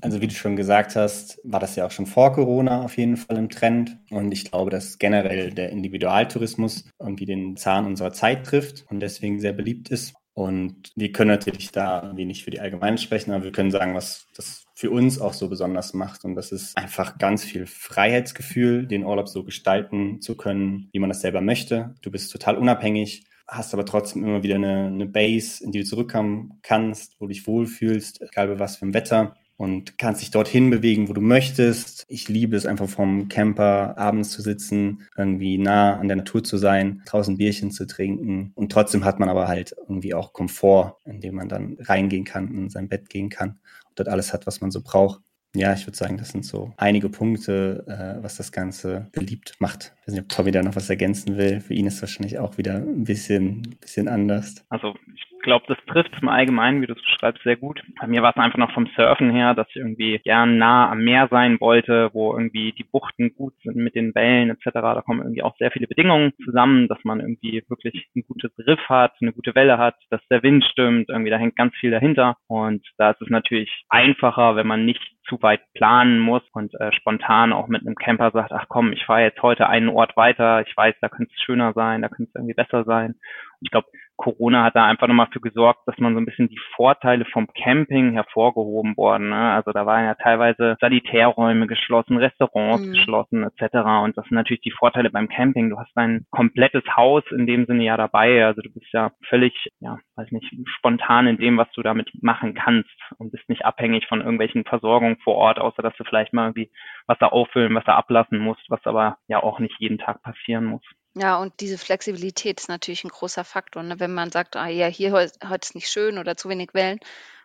Also 0.00 0.20
wie 0.20 0.28
du 0.28 0.34
schon 0.34 0.56
gesagt 0.56 0.96
hast, 0.96 1.40
war 1.44 1.60
das 1.60 1.74
ja 1.76 1.86
auch 1.86 1.90
schon 1.90 2.06
vor 2.06 2.32
Corona 2.32 2.82
auf 2.82 2.96
jeden 2.96 3.16
Fall 3.16 3.36
im 3.36 3.48
Trend. 3.48 3.98
Und 4.10 4.32
ich 4.32 4.50
glaube, 4.50 4.70
dass 4.70 4.98
generell 4.98 5.50
der 5.50 5.70
Individualtourismus 5.70 6.84
irgendwie 7.00 7.26
den 7.26 7.56
Zahn 7.56 7.86
unserer 7.86 8.12
Zeit 8.12 8.46
trifft 8.46 8.86
und 8.90 9.00
deswegen 9.00 9.40
sehr 9.40 9.52
beliebt 9.52 9.90
ist. 9.90 10.14
Und 10.34 10.92
wir 10.94 11.10
können 11.10 11.30
natürlich 11.30 11.72
da 11.72 12.00
irgendwie 12.00 12.24
nicht 12.24 12.44
für 12.44 12.52
die 12.52 12.60
Allgemeinen 12.60 12.98
sprechen, 12.98 13.32
aber 13.32 13.42
wir 13.42 13.50
können 13.50 13.72
sagen, 13.72 13.96
was 13.96 14.28
das 14.36 14.66
für 14.72 14.92
uns 14.92 15.20
auch 15.20 15.32
so 15.32 15.48
besonders 15.48 15.94
macht. 15.94 16.24
Und 16.24 16.36
das 16.36 16.52
ist 16.52 16.78
einfach 16.78 17.18
ganz 17.18 17.42
viel 17.42 17.66
Freiheitsgefühl, 17.66 18.86
den 18.86 19.04
Urlaub 19.04 19.28
so 19.28 19.42
gestalten 19.42 20.20
zu 20.20 20.36
können, 20.36 20.90
wie 20.92 21.00
man 21.00 21.08
das 21.08 21.22
selber 21.22 21.40
möchte. 21.40 21.96
Du 22.02 22.12
bist 22.12 22.30
total 22.30 22.56
unabhängig, 22.56 23.24
hast 23.48 23.74
aber 23.74 23.84
trotzdem 23.84 24.22
immer 24.22 24.44
wieder 24.44 24.54
eine, 24.54 24.86
eine 24.86 25.06
Base, 25.06 25.64
in 25.64 25.72
die 25.72 25.80
du 25.80 25.84
zurückkommen 25.84 26.60
kannst, 26.62 27.16
wo 27.18 27.24
du 27.24 27.32
dich 27.32 27.48
wohlfühlst, 27.48 28.22
egal 28.22 28.46
bei 28.46 28.60
was 28.60 28.76
für 28.76 28.86
ein 28.86 28.94
Wetter 28.94 29.34
und 29.58 29.98
kannst 29.98 30.22
dich 30.22 30.30
dorthin 30.30 30.70
bewegen, 30.70 31.08
wo 31.08 31.12
du 31.12 31.20
möchtest. 31.20 32.06
Ich 32.08 32.28
liebe 32.28 32.56
es 32.56 32.64
einfach 32.64 32.88
vom 32.88 33.28
Camper 33.28 33.98
abends 33.98 34.30
zu 34.30 34.40
sitzen, 34.40 35.02
irgendwie 35.16 35.58
nah 35.58 35.98
an 35.98 36.06
der 36.06 36.16
Natur 36.16 36.44
zu 36.44 36.56
sein, 36.56 37.02
draußen 37.06 37.36
Bierchen 37.36 37.72
zu 37.72 37.86
trinken. 37.86 38.52
Und 38.54 38.70
trotzdem 38.72 39.04
hat 39.04 39.18
man 39.18 39.28
aber 39.28 39.48
halt 39.48 39.74
irgendwie 39.76 40.14
auch 40.14 40.32
Komfort, 40.32 40.96
in 41.04 41.20
dem 41.20 41.34
man 41.34 41.48
dann 41.48 41.76
reingehen 41.80 42.24
kann, 42.24 42.54
in 42.54 42.70
sein 42.70 42.88
Bett 42.88 43.10
gehen 43.10 43.30
kann 43.30 43.58
und 43.88 43.98
dort 43.98 44.08
alles 44.08 44.32
hat, 44.32 44.46
was 44.46 44.60
man 44.60 44.70
so 44.70 44.80
braucht. 44.80 45.20
Ja, 45.56 45.72
ich 45.72 45.86
würde 45.86 45.96
sagen, 45.96 46.18
das 46.18 46.28
sind 46.28 46.44
so 46.44 46.72
einige 46.76 47.08
Punkte, 47.08 47.84
äh, 47.88 48.22
was 48.22 48.36
das 48.36 48.52
Ganze 48.52 49.08
beliebt 49.12 49.54
macht. 49.58 49.94
Ich 50.00 50.06
weiß 50.06 50.14
nicht, 50.14 50.22
ob 50.22 50.28
Tommy 50.28 50.52
da 50.52 50.62
noch 50.62 50.76
was 50.76 50.88
ergänzen 50.88 51.36
will. 51.36 51.60
Für 51.60 51.74
ihn 51.74 51.86
ist 51.86 51.94
es 51.94 52.02
wahrscheinlich 52.02 52.38
auch 52.38 52.58
wieder 52.58 52.76
ein 52.76 53.04
bisschen, 53.04 53.62
bisschen 53.80 54.06
anders. 54.06 54.64
Also 54.68 54.94
ich 55.16 55.24
glaube, 55.42 55.64
das 55.68 55.78
trifft 55.86 56.12
im 56.20 56.28
Allgemeinen, 56.28 56.82
wie 56.82 56.86
du 56.86 56.94
es 56.94 57.02
beschreibst, 57.02 57.42
sehr 57.42 57.56
gut. 57.56 57.82
Bei 58.00 58.06
mir 58.06 58.22
war 58.22 58.30
es 58.30 58.36
einfach 58.36 58.58
noch 58.58 58.72
vom 58.72 58.86
Surfen 58.96 59.30
her, 59.30 59.54
dass 59.54 59.68
ich 59.70 59.76
irgendwie 59.76 60.18
gern 60.24 60.58
nah 60.58 60.90
am 60.90 61.04
Meer 61.04 61.28
sein 61.30 61.60
wollte, 61.60 62.10
wo 62.12 62.32
irgendwie 62.32 62.72
die 62.72 62.84
Buchten 62.84 63.34
gut 63.34 63.54
sind 63.62 63.76
mit 63.76 63.94
den 63.94 64.14
Wellen 64.14 64.50
etc. 64.50 64.70
Da 64.72 65.02
kommen 65.02 65.20
irgendwie 65.20 65.42
auch 65.42 65.56
sehr 65.56 65.70
viele 65.70 65.86
Bedingungen 65.86 66.32
zusammen, 66.44 66.88
dass 66.88 66.98
man 67.04 67.20
irgendwie 67.20 67.62
wirklich 67.68 68.08
ein 68.16 68.24
gutes 68.26 68.52
Riff 68.58 68.80
hat, 68.88 69.12
eine 69.20 69.32
gute 69.32 69.54
Welle 69.54 69.78
hat, 69.78 69.96
dass 70.10 70.20
der 70.28 70.42
Wind 70.42 70.64
stimmt, 70.64 71.08
irgendwie 71.08 71.30
da 71.30 71.38
hängt 71.38 71.56
ganz 71.56 71.74
viel 71.76 71.90
dahinter. 71.90 72.36
Und 72.46 72.86
da 72.96 73.10
ist 73.10 73.22
es 73.22 73.28
natürlich 73.28 73.84
einfacher, 73.88 74.56
wenn 74.56 74.66
man 74.66 74.84
nicht 74.84 75.02
zu 75.28 75.40
weit 75.42 75.60
planen 75.74 76.18
muss 76.18 76.42
und 76.52 76.74
äh, 76.80 76.90
spontan 76.92 77.52
auch 77.52 77.68
mit 77.68 77.82
einem 77.82 77.94
Camper 77.94 78.30
sagt, 78.30 78.52
ach 78.52 78.66
komm, 78.68 78.92
ich 78.92 79.04
fahre 79.04 79.22
jetzt 79.22 79.42
heute 79.42 79.68
einen 79.68 79.90
Ort 79.90 80.16
weiter, 80.16 80.62
ich 80.66 80.74
weiß, 80.74 80.94
da 81.00 81.08
könnte 81.08 81.32
es 81.36 81.42
schöner 81.42 81.72
sein, 81.74 82.02
da 82.02 82.08
könnte 82.08 82.30
es 82.30 82.34
irgendwie 82.34 82.54
besser 82.54 82.84
sein. 82.84 83.10
Und 83.10 83.66
ich 83.66 83.70
glaube, 83.70 83.88
Corona 84.18 84.64
hat 84.64 84.76
da 84.76 84.84
einfach 84.84 85.06
nochmal 85.06 85.28
für 85.32 85.40
gesorgt, 85.40 85.86
dass 85.86 85.96
man 85.98 86.12
so 86.12 86.20
ein 86.20 86.26
bisschen 86.26 86.48
die 86.48 86.60
Vorteile 86.74 87.24
vom 87.24 87.46
Camping 87.54 88.12
hervorgehoben 88.12 88.96
worden. 88.96 89.30
Ne? 89.30 89.52
Also 89.52 89.70
da 89.72 89.86
waren 89.86 90.04
ja 90.04 90.14
teilweise 90.14 90.76
Sanitärräume 90.80 91.68
geschlossen, 91.68 92.18
Restaurants 92.18 92.84
mhm. 92.84 92.92
geschlossen 92.92 93.44
etc. 93.44 93.76
Und 94.02 94.18
das 94.18 94.24
sind 94.26 94.34
natürlich 94.34 94.62
die 94.62 94.72
Vorteile 94.72 95.10
beim 95.10 95.28
Camping. 95.28 95.70
Du 95.70 95.78
hast 95.78 95.92
dein 95.94 96.26
komplettes 96.30 96.82
Haus 96.96 97.22
in 97.30 97.46
dem 97.46 97.66
Sinne 97.66 97.84
ja 97.84 97.96
dabei. 97.96 98.44
Also 98.44 98.60
du 98.60 98.70
bist 98.70 98.92
ja 98.92 99.12
völlig, 99.28 99.54
ja, 99.78 99.98
weiß 100.16 100.32
nicht, 100.32 100.52
spontan 100.76 101.28
in 101.28 101.38
dem, 101.38 101.56
was 101.56 101.70
du 101.72 101.82
damit 101.82 102.10
machen 102.20 102.54
kannst 102.54 102.90
und 103.18 103.30
bist 103.30 103.48
nicht 103.48 103.64
abhängig 103.64 104.06
von 104.08 104.20
irgendwelchen 104.20 104.64
Versorgungen 104.64 105.18
vor 105.22 105.36
Ort, 105.36 105.60
außer 105.60 105.80
dass 105.80 105.96
du 105.96 106.02
vielleicht 106.02 106.32
mal 106.32 106.46
irgendwie 106.46 106.72
Wasser 107.06 107.32
auffüllen, 107.32 107.74
Wasser 107.74 107.94
ablassen 107.94 108.38
musst, 108.38 108.68
was 108.68 108.84
aber 108.84 109.18
ja 109.28 109.42
auch 109.42 109.60
nicht 109.60 109.76
jeden 109.78 109.98
Tag 109.98 110.22
passieren 110.22 110.64
muss. 110.64 110.82
Ja, 111.18 111.36
und 111.36 111.60
diese 111.60 111.76
Flexibilität 111.78 112.60
ist 112.60 112.68
natürlich 112.70 113.04
ein 113.04 113.10
großer 113.10 113.44
Faktor, 113.44 113.82
ne? 113.82 114.00
Wenn 114.00 114.14
man 114.14 114.30
sagt: 114.30 114.56
„Ah 114.56 114.68
ja, 114.68 114.86
hier 114.86 115.12
heu 115.12 115.26
heute 115.46 115.66
ist 115.66 115.74
nicht 115.74 115.88
schön 115.90 116.16
oder 116.18 116.36
zu 116.36 116.48
wenig 116.48 116.70
Wellen“, 116.74 116.98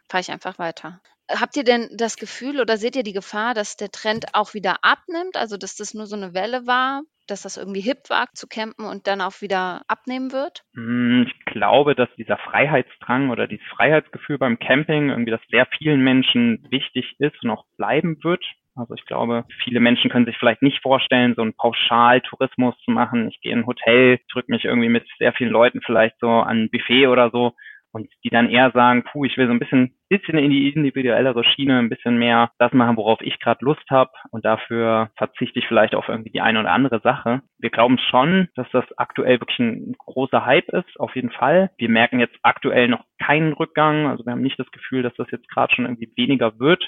fahre 0.10 0.22
ich 0.22 0.32
einfach 0.32 0.60
weiter. 0.60 1.02
Habt 1.30 1.56
ihr 1.58 1.64
denn 1.66 1.90
das 1.98 2.16
Gefühl 2.18 2.62
oder 2.62 2.78
seht 2.78 2.96
ihr 2.96 3.04
die 3.04 3.12
Gefahr, 3.14 3.54
dass 3.54 3.76
der 3.78 3.92
Trend 3.92 4.28
auch 4.34 4.54
wieder 4.54 4.78
abnimmt? 4.84 5.36
Also, 5.38 5.58
dass 5.58 5.76
das 5.76 5.94
nur 5.94 6.06
so 6.08 6.16
eine 6.16 6.34
Welle 6.34 6.68
war, 6.68 7.02
dass 7.28 7.42
das 7.44 7.58
irgendwie 7.58 7.82
hip 7.82 8.10
war 8.10 8.28
zu 8.34 8.48
campen 8.48 8.86
und 8.86 9.08
dann 9.08 9.20
auch 9.22 9.42
wieder 9.42 9.84
abnehmen 9.88 10.32
wird? 10.32 10.64
Hm, 10.76 11.28
ich 11.28 11.46
glaube, 11.46 11.94
dass 11.96 12.10
dieser 12.18 12.38
Freiheitsdrang 12.38 13.30
oder 13.30 13.48
dieses 13.48 13.66
Freiheitsgefühl 13.68 14.38
beim 14.40 14.58
Camping 14.58 15.10
irgendwie, 15.10 15.32
das 15.32 15.42
sehr 15.52 15.68
vielen 15.78 16.02
Menschen 16.02 16.66
wichtig 16.72 17.16
ist 17.20 17.44
und 17.44 17.52
auch 17.52 17.66
bleiben 17.78 18.24
wird. 18.24 18.44
Also 18.76 18.96
ich 18.96 19.06
glaube, 19.06 19.46
viele 19.64 19.80
Menschen 19.80 20.10
können 20.10 20.26
sich 20.26 20.38
vielleicht 20.38 20.62
nicht 20.62 20.82
vorstellen, 20.82 21.36
so 21.36 21.42
einen 21.44 21.54
Pauschaltourismus 21.54 22.76
zu 22.84 22.92
machen. 22.92 23.28
Ich 23.30 23.40
gehe 23.42 23.54
in 23.54 23.60
ein 23.60 23.68
Hotel, 23.68 24.20
drücke 24.32 24.52
mich 24.52 24.66
irgendwie 24.66 24.90
mit 24.90 25.08
sehr 25.20 25.34
vielen 25.34 25.52
Leuten 25.52 25.82
vielleicht 25.82 26.20
so 26.20 26.30
an 26.30 26.64
ein 26.64 26.70
Buffet 26.72 27.08
oder 27.08 27.30
so 27.30 27.54
und 27.94 28.10
die 28.24 28.30
dann 28.30 28.50
eher 28.50 28.72
sagen, 28.72 29.04
puh, 29.04 29.24
ich 29.24 29.38
will 29.38 29.46
so 29.46 29.54
ein 29.54 29.60
bisschen, 29.60 29.94
bisschen 30.10 30.38
in 30.38 30.50
die 30.50 30.74
individuellere 30.74 31.44
Schiene, 31.44 31.78
ein 31.78 31.90
bisschen 31.90 32.18
mehr 32.18 32.52
das 32.58 32.74
machen, 32.74 32.98
worauf 32.98 33.22
ich 33.22 33.40
gerade 33.40 33.64
Lust 33.64 33.90
habe 33.90 34.12
und 34.32 34.44
dafür 34.44 35.12
verzichte 35.16 35.60
ich 35.60 35.68
vielleicht 35.68 35.94
auf 35.94 36.10
irgendwie 36.10 36.32
die 36.32 36.42
eine 36.42 36.60
oder 36.60 36.72
andere 36.72 37.00
Sache. 37.02 37.44
Wir 37.60 37.70
glauben 37.70 38.00
schon, 38.00 38.50
dass 38.56 38.68
das 38.72 38.86
aktuell 38.98 39.40
wirklich 39.40 39.60
ein 39.60 39.96
großer 40.00 40.46
Hype 40.46 40.70
ist, 40.70 41.00
auf 41.00 41.16
jeden 41.16 41.30
Fall. 41.32 41.70
Wir 41.78 41.90
merken 41.90 42.20
jetzt 42.20 42.36
aktuell 42.42 42.88
noch 42.88 43.06
keinen 43.20 43.54
Rückgang, 43.54 44.08
also 44.08 44.26
wir 44.26 44.32
haben 44.32 44.42
nicht 44.42 44.60
das 44.60 44.72
Gefühl, 44.72 45.04
dass 45.04 45.14
das 45.16 45.30
jetzt 45.32 45.48
gerade 45.50 45.74
schon 45.74 45.86
irgendwie 45.86 46.12
weniger 46.18 46.60
wird 46.60 46.84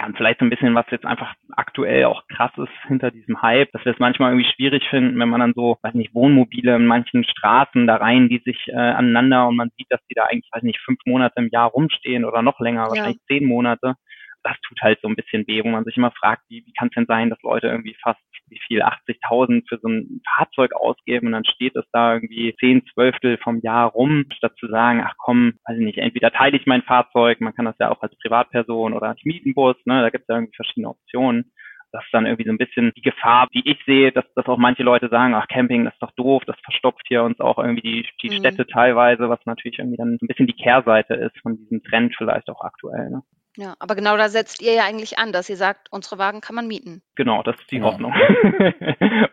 ja, 0.00 0.06
und 0.06 0.16
vielleicht 0.16 0.38
so 0.40 0.46
ein 0.46 0.50
bisschen, 0.50 0.74
was 0.74 0.86
jetzt 0.90 1.04
einfach 1.04 1.34
aktuell 1.56 2.04
auch 2.04 2.26
krass 2.28 2.52
ist 2.56 2.72
hinter 2.86 3.10
diesem 3.10 3.42
Hype, 3.42 3.70
dass 3.72 3.84
wir 3.84 3.92
es 3.92 3.98
manchmal 3.98 4.32
irgendwie 4.32 4.50
schwierig 4.50 4.82
finden, 4.88 5.18
wenn 5.18 5.28
man 5.28 5.40
dann 5.40 5.52
so, 5.54 5.76
weiß 5.82 5.94
nicht, 5.94 6.14
Wohnmobile 6.14 6.76
in 6.76 6.86
manchen 6.86 7.24
Straßen 7.24 7.86
da 7.86 7.96
rein, 7.96 8.28
die 8.28 8.40
sich 8.44 8.68
äh, 8.68 8.76
aneinander 8.76 9.46
und 9.46 9.56
man 9.56 9.70
sieht, 9.76 9.88
dass 9.90 10.00
die 10.10 10.14
da 10.14 10.24
eigentlich, 10.24 10.48
weiß 10.52 10.62
nicht, 10.62 10.80
fünf 10.80 11.00
Monate 11.04 11.34
im 11.36 11.50
Jahr 11.52 11.68
rumstehen 11.68 12.24
oder 12.24 12.40
noch 12.40 12.60
länger, 12.60 12.84
ja. 12.84 12.88
wahrscheinlich 12.88 13.20
zehn 13.26 13.44
Monate 13.44 13.94
das 14.42 14.56
tut 14.66 14.80
halt 14.82 15.00
so 15.02 15.08
ein 15.08 15.16
bisschen 15.16 15.46
weh, 15.46 15.62
wo 15.64 15.68
man 15.68 15.84
sich 15.84 15.96
immer 15.96 16.10
fragt, 16.12 16.42
wie, 16.48 16.64
wie 16.66 16.72
kann 16.72 16.88
es 16.88 16.94
denn 16.94 17.06
sein, 17.06 17.30
dass 17.30 17.42
Leute 17.42 17.68
irgendwie 17.68 17.96
fast 18.02 18.20
wie 18.48 18.60
viel 18.66 18.82
80.000 18.82 19.68
für 19.68 19.78
so 19.80 19.88
ein 19.88 20.20
Fahrzeug 20.28 20.72
ausgeben 20.72 21.28
und 21.28 21.32
dann 21.32 21.44
steht 21.44 21.76
es 21.76 21.84
da 21.92 22.14
irgendwie 22.14 22.54
zehn 22.58 22.84
Zwölftel 22.92 23.38
vom 23.38 23.60
Jahr 23.60 23.90
rum, 23.90 24.24
statt 24.36 24.56
zu 24.58 24.66
sagen, 24.66 25.04
ach 25.06 25.14
komm, 25.18 25.54
weiß 25.66 25.78
ich 25.78 25.84
nicht, 25.84 25.98
entweder 25.98 26.32
teile 26.32 26.56
ich 26.56 26.66
mein 26.66 26.82
Fahrzeug, 26.82 27.40
man 27.40 27.54
kann 27.54 27.64
das 27.64 27.76
ja 27.78 27.90
auch 27.90 28.02
als 28.02 28.16
Privatperson 28.18 28.92
oder 28.92 29.08
als 29.08 29.20
Mietenbus, 29.24 29.76
ne, 29.84 30.02
da 30.02 30.10
gibt 30.10 30.22
es 30.22 30.28
ja 30.28 30.36
irgendwie 30.36 30.56
verschiedene 30.56 30.88
Optionen 30.88 31.52
das 31.92 32.04
ist 32.04 32.14
dann 32.14 32.26
irgendwie 32.26 32.44
so 32.44 32.52
ein 32.52 32.58
bisschen 32.58 32.92
die 32.96 33.02
Gefahr, 33.02 33.48
die 33.52 33.68
ich 33.68 33.78
sehe, 33.84 34.12
dass, 34.12 34.24
dass 34.34 34.46
auch 34.46 34.58
manche 34.58 34.82
Leute 34.82 35.08
sagen, 35.08 35.34
ach, 35.34 35.48
Camping, 35.48 35.84
das 35.84 35.94
ist 35.94 36.02
doch 36.02 36.12
doof, 36.12 36.42
das 36.46 36.56
verstopft 36.62 37.02
hier 37.08 37.22
uns 37.24 37.40
auch 37.40 37.58
irgendwie 37.58 37.82
die, 37.82 38.06
die 38.22 38.30
mhm. 38.30 38.40
Städte 38.40 38.66
teilweise, 38.66 39.28
was 39.28 39.44
natürlich 39.44 39.78
irgendwie 39.78 39.96
dann 39.96 40.16
so 40.18 40.24
ein 40.24 40.28
bisschen 40.28 40.46
die 40.46 40.54
Kehrseite 40.54 41.14
ist 41.14 41.36
von 41.42 41.56
diesem 41.56 41.82
Trend 41.82 42.14
vielleicht 42.16 42.48
auch 42.48 42.62
aktuell. 42.62 43.10
Ne? 43.10 43.22
Ja, 43.56 43.74
aber 43.78 43.94
genau 43.96 44.16
da 44.16 44.28
setzt 44.28 44.62
ihr 44.62 44.74
ja 44.74 44.84
eigentlich 44.84 45.18
an, 45.18 45.32
dass 45.32 45.48
ihr 45.48 45.56
sagt, 45.56 45.88
unsere 45.90 46.18
Wagen 46.18 46.40
kann 46.40 46.54
man 46.54 46.68
mieten. 46.68 47.02
Genau, 47.16 47.42
das 47.42 47.56
ist 47.58 47.70
die. 47.70 47.82
Hoffnung. 47.82 48.12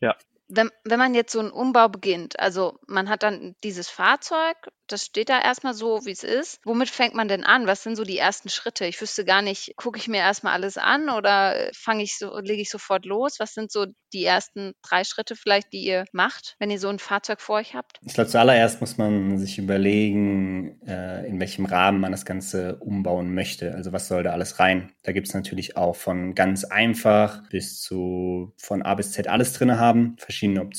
Wenn, 0.90 1.00
man 1.00 1.14
jetzt 1.14 1.32
so 1.32 1.40
einen 1.40 1.52
Umbau 1.52 1.90
beginnt, 1.90 2.40
also 2.40 2.80
man 2.88 3.10
hat 3.10 3.24
dann 3.24 3.56
dieses 3.64 3.90
Fahrzeug, 3.90 4.56
das 4.88 5.06
steht 5.06 5.30
da 5.30 5.42
erstmal 5.42 5.74
so, 5.74 6.06
wie 6.06 6.12
es 6.12 6.24
ist. 6.24 6.60
Womit 6.64 6.90
fängt 6.90 7.14
man 7.14 7.28
denn 7.28 7.44
an? 7.44 7.68
Was 7.68 7.84
sind 7.84 7.96
so 7.96 8.04
die 8.04 8.18
ersten 8.18 8.50
Schritte? 8.50 8.86
Ich 8.86 9.00
wüsste 9.02 9.26
gar 9.26 9.42
nicht, 9.42 9.74
gucke 9.76 10.00
ich 10.00 10.08
mir 10.08 10.18
erstmal 10.18 10.54
alles 10.54 10.78
an 10.78 11.10
oder 11.10 11.70
fange 11.76 12.04
ich 12.04 12.18
so, 12.18 12.40
lege 12.40 12.62
ich 12.62 12.70
sofort 12.70 13.06
los? 13.06 13.36
Was 13.40 13.54
sind 13.54 13.72
so 13.72 13.86
die 14.14 14.24
ersten 14.24 14.74
drei 14.82 15.04
Schritte 15.04 15.36
vielleicht, 15.36 15.74
die 15.74 15.84
ihr 15.84 16.06
macht, 16.14 16.56
wenn 16.60 16.72
ihr 16.72 16.80
so 16.80 16.88
ein 16.88 17.00
Fahrzeug 17.00 17.42
vor 17.42 17.58
euch 17.58 17.76
habt? 17.76 18.00
Ich 18.06 18.14
glaube, 18.14 18.30
zuallererst 18.30 18.80
muss 18.80 18.98
man 18.98 19.38
sich 19.38 19.58
überlegen, 19.58 20.82
äh, 20.88 21.28
in 21.28 21.40
welchem 21.40 21.66
Rahmen 21.66 22.00
man 22.00 22.12
das 22.12 22.26
Ganze 22.26 22.78
umbauen 22.78 23.34
möchte. 23.34 23.74
Also 23.76 23.92
was 23.92 24.08
soll 24.08 24.24
da 24.24 24.32
alles 24.32 24.60
rein? 24.60 24.94
Da 25.04 25.12
gibt 25.12 25.28
es 25.28 25.34
natürlich 25.34 25.76
auch 25.76 25.96
von 25.96 26.34
ganz 26.34 26.64
einfach 26.64 27.48
bis 27.50 27.82
zu 27.82 28.54
von 28.58 28.82
A 28.82 28.96
bis 28.96 29.12
Z 29.12 29.28
alles 29.28 29.54
drin 29.54 29.78
haben, 29.78 30.16
verschiedene 30.18 30.62
Optionen. 30.62 30.77